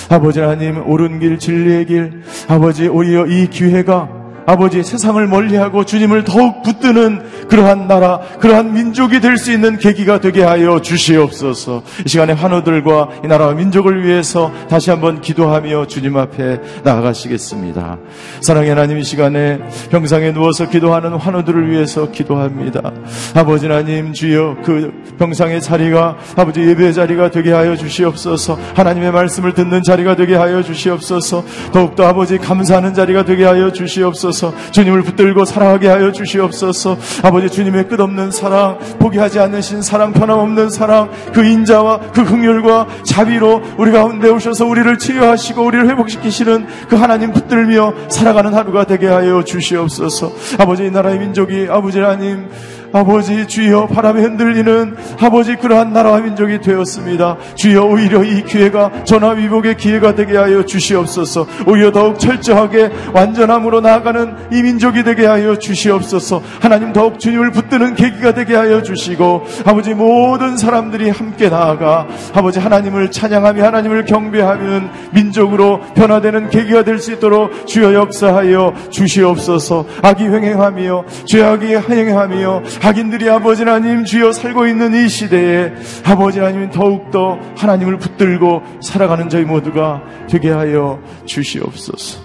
아버지 0.09 0.40
하나님 0.40 0.88
옳은 0.88 1.18
길 1.18 1.38
진리의 1.38 1.86
길 1.86 2.22
아버지 2.48 2.88
오히려 2.88 3.26
이 3.26 3.48
기회가 3.48 4.21
아버지 4.47 4.82
세상을 4.82 5.24
멀리하고 5.26 5.84
주님을 5.84 6.24
더욱 6.24 6.62
붙드는 6.62 7.49
그러한 7.49 7.86
나라, 7.86 8.20
그러한 8.40 8.72
민족이 8.72 9.20
될 9.20 9.32
수 9.43 9.51
있는 9.51 9.76
계기가 9.78 10.20
되게 10.20 10.43
하여 10.45 10.80
주시옵소서. 10.80 11.82
이 12.07 12.09
시간에 12.09 12.32
환우들과 12.32 13.09
이 13.24 13.26
나라와 13.26 13.55
민족을 13.55 14.05
위해서 14.05 14.53
다시 14.68 14.90
한번 14.90 15.20
기도하며 15.20 15.86
주님 15.86 16.16
앞에 16.16 16.61
나아가시겠습니다. 16.84 17.99
사랑의 18.40 18.68
하나님 18.70 18.99
이 18.99 19.03
시간에 19.03 19.59
병상에 19.90 20.32
누워서 20.32 20.68
기도하는 20.68 21.14
환우들을 21.14 21.70
위해서 21.70 22.11
기도합니다. 22.11 22.93
아버지 23.34 23.66
하나님 23.66 24.12
주여 24.12 24.59
그 24.64 24.93
병상의 25.18 25.61
자리가 25.61 26.16
아버지 26.36 26.61
예배의 26.61 26.95
자리가 26.95 27.30
되게 27.30 27.53
하여 27.53 27.74
주시옵소서. 27.74 28.59
하나님의 28.74 29.11
말씀을 29.12 29.55
듣는 29.55 29.82
자리가 29.82 30.14
되게 30.14 30.36
하여 30.36 30.62
주시옵소서. 30.62 31.45
더욱더 31.72 32.07
아버지 32.07 32.38
감사하는 32.38 32.95
자리가 32.95 33.24
되게 33.24 33.45
하여 33.45 33.72
주시옵소서. 33.72 34.32
주시옵소서. 34.33 34.53
주님을 34.72 35.03
붙들고 35.03 35.45
사랑하게 35.45 35.89
하여 35.89 36.11
주시옵소서. 36.11 36.97
아버지 37.22 37.49
주님의 37.49 37.89
끝없는 37.89 38.30
사랑, 38.30 38.78
포기하지 38.99 39.39
않으신 39.39 39.83
사랑, 39.83 40.12
변함없는 40.12 40.70
사랑, 40.70 41.11
그 41.33 41.45
인자와 41.45 42.01
그 42.12 42.24
긍휼과 42.24 42.89
자비로 43.05 43.62
우리 43.78 43.93
가운데 43.93 44.28
오셔서 44.28 44.66
우리를 44.66 44.99
치유하시고 44.99 45.62
우리를 45.62 45.89
회복시키시는 45.91 46.66
그 46.89 46.97
하나님 46.97 47.33
붙들며 47.33 47.95
살아가는 48.09 48.53
하루가 48.53 48.85
되게 48.85 49.07
하여 49.07 49.45
주시옵소서. 49.45 50.33
아버지 50.59 50.87
이 50.87 50.91
나라의 50.91 51.18
민족이 51.18 51.68
아버지 51.70 52.01
하나님 52.01 52.49
아버지 52.93 53.47
주여 53.47 53.86
바람에 53.88 54.22
흔들리는 54.22 54.97
아버지 55.20 55.57
그러한 55.57 55.93
나라와 55.93 56.20
민족이 56.20 56.61
되었습니다. 56.61 57.36
주여 57.55 57.84
오히려 57.84 58.24
이 58.24 58.43
기회가 58.45 58.90
전화위복의 59.05 59.76
기회가 59.76 60.14
되게 60.14 60.36
하여 60.36 60.64
주시옵소서. 60.64 61.47
오히려 61.66 61.93
더욱 61.93 62.18
철저하게 62.18 62.90
완전함으로 63.12 63.80
나아가는 63.80 64.34
이 64.53 64.62
민족이 64.62 65.05
되게 65.05 65.26
하여 65.26 65.59
주시옵소서. 65.59 66.43
하나님 66.61 66.93
더욱 66.93 67.18
주님을 67.18 67.51
붙드는 67.51 67.95
계기가 67.95 68.32
되게 68.32 68.57
하여 68.57 68.82
주시고 68.82 69.43
아버지 69.66 69.95
모든 69.95 70.57
사람들이 70.57 71.11
함께 71.11 71.49
나아가 71.49 72.07
아버지 72.32 72.59
하나님을 72.59 73.11
찬양하며 73.11 73.64
하나님을 73.64 74.05
경배하면 74.07 74.90
민족으로 75.12 75.80
변화되는 75.95 76.49
계기가 76.49 76.82
될 76.84 77.03
수 77.03 77.12
있도록 77.12 77.66
주여 77.66 77.95
역사하여 77.95 78.74
주시옵소서. 78.90 79.86
악이 80.03 80.24
횡행하며 80.24 81.05
죄악이 81.24 81.74
행행하며 81.74 82.62
악인들이 82.83 83.30
아버지 83.30 83.62
하나님 83.62 84.05
주여 84.05 84.33
살고 84.33 84.66
있는 84.66 84.93
이 84.93 85.09
시대에 85.09 85.72
아버지 86.05 86.41
하나님 86.41 86.68
더욱더 86.70 87.39
하나님을 87.57 87.99
붙들고 87.99 88.62
살아가는 88.80 89.28
저희 89.28 89.45
모두가 89.45 90.03
되게 90.28 90.51
하여 90.51 91.01
주시옵소서. 91.24 92.20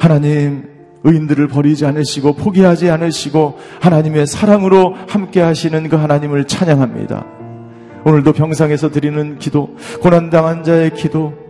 하나님 0.00 0.68
의인들을 1.04 1.46
버리지 1.46 1.86
않으시고 1.86 2.34
포기하지 2.34 2.90
않으시고 2.90 3.58
하나님의 3.80 4.26
사랑으로 4.26 4.96
함께 5.08 5.40
하시는 5.40 5.88
그 5.88 5.94
하나님을 5.94 6.46
찬양합니다. 6.46 7.24
오늘도 8.04 8.32
병상에서 8.32 8.90
드리는 8.90 9.38
기도, 9.38 9.76
고난당한 10.00 10.64
자의 10.64 10.92
기도, 10.92 11.45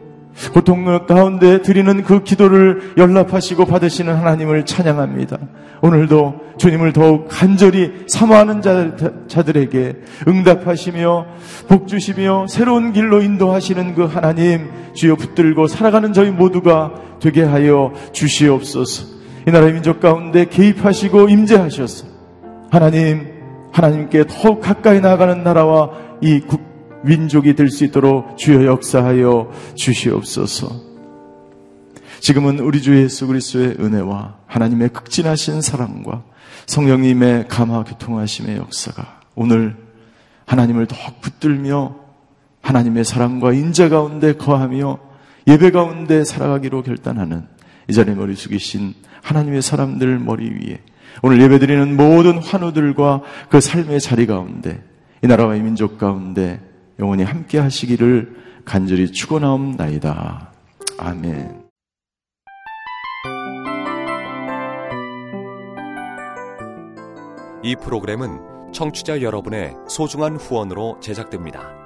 고통 0.53 1.07
가운데 1.07 1.63
드리는 1.63 2.03
그 2.03 2.23
기도를 2.23 2.93
연락하시고 2.97 3.65
받으시는 3.65 4.15
하나님을 4.15 4.67
찬양합니다. 4.67 5.39
오늘도 5.83 6.41
주님을 6.59 6.93
더욱 6.93 7.29
간절히 7.29 7.93
사모하는 8.09 8.63
자, 8.63 9.43
들에게 9.43 9.95
응답하시며 10.27 11.27
복 11.69 11.89
주시며 11.89 12.47
새로운 12.49 12.93
길로 12.93 13.23
인도하시는 13.23 13.95
그 13.95 14.05
하나님 14.05 14.69
주여 14.95 15.17
붙들고 15.17 15.67
살아가는 15.69 16.13
저희 16.13 16.31
모두가 16.31 16.93
되게 17.21 17.43
하여 17.43 17.93
주시옵소서. 18.13 19.17
이 19.49 19.51
나라의 19.51 19.75
민족 19.75 20.01
가운데 20.01 20.47
개입하시고 20.47 21.29
임재하셔서 21.29 22.07
하나님 22.71 23.37
하나님께 23.73 24.25
더욱 24.29 24.61
가까이 24.61 25.01
나아가는 25.01 25.45
나라와 25.45 25.91
이 26.21 26.41
국, 26.41 26.61
민족이 27.07 27.55
될 27.55 27.71
수 27.71 27.85
있도록 27.85 28.37
주여 28.37 28.67
역사하여 28.67 29.53
주시옵소서. 29.75 30.87
지금은 32.21 32.59
우리 32.59 32.83
주 32.83 32.97
예수 33.01 33.27
그리스도의 33.27 33.77
은혜와 33.79 34.37
하나님의 34.47 34.89
극진하신 34.91 35.61
사랑과 35.61 36.25
성령님의 36.67 37.47
감화 37.49 37.85
교통하심의 37.85 38.57
역사가 38.57 39.21
오늘 39.35 39.77
하나님을 40.47 40.87
더욱 40.87 41.21
붙들며 41.21 41.95
하나님의 42.63 43.05
사랑과 43.05 43.53
인자 43.53 43.89
가운데 43.89 44.33
거하며 44.33 44.99
예배 45.47 45.71
가운데 45.71 46.25
살아가기로 46.25 46.83
결단하는 46.83 47.47
이 47.89 47.93
자리에 47.93 48.15
머리 48.15 48.35
숙이신 48.35 48.95
하나님의 49.23 49.63
사람들 49.63 50.19
머리 50.19 50.49
위에 50.51 50.81
오늘 51.23 51.41
예배드리는 51.41 51.97
모든 51.97 52.39
환우들과 52.39 53.23
그 53.49 53.61
삶의 53.61 54.01
자리 54.01 54.27
가운데 54.27 54.83
이 55.23 55.29
나라와 55.29 55.55
이 55.55 55.61
민족 55.61 55.99
가운데 55.99 56.61
영원히 56.99 57.25
함께 57.25 57.59
하시기를 57.59 58.63
간절히 58.65 59.13
축원하옵나이다. 59.13 60.53
아멘. 60.99 61.67
이 67.63 67.75
프로그램은 67.77 68.73
청취자 68.73 69.23
여러분의 69.23 69.75
소중한 69.89 70.37
후원으로 70.37 71.01
제작됩니다. 71.01 71.86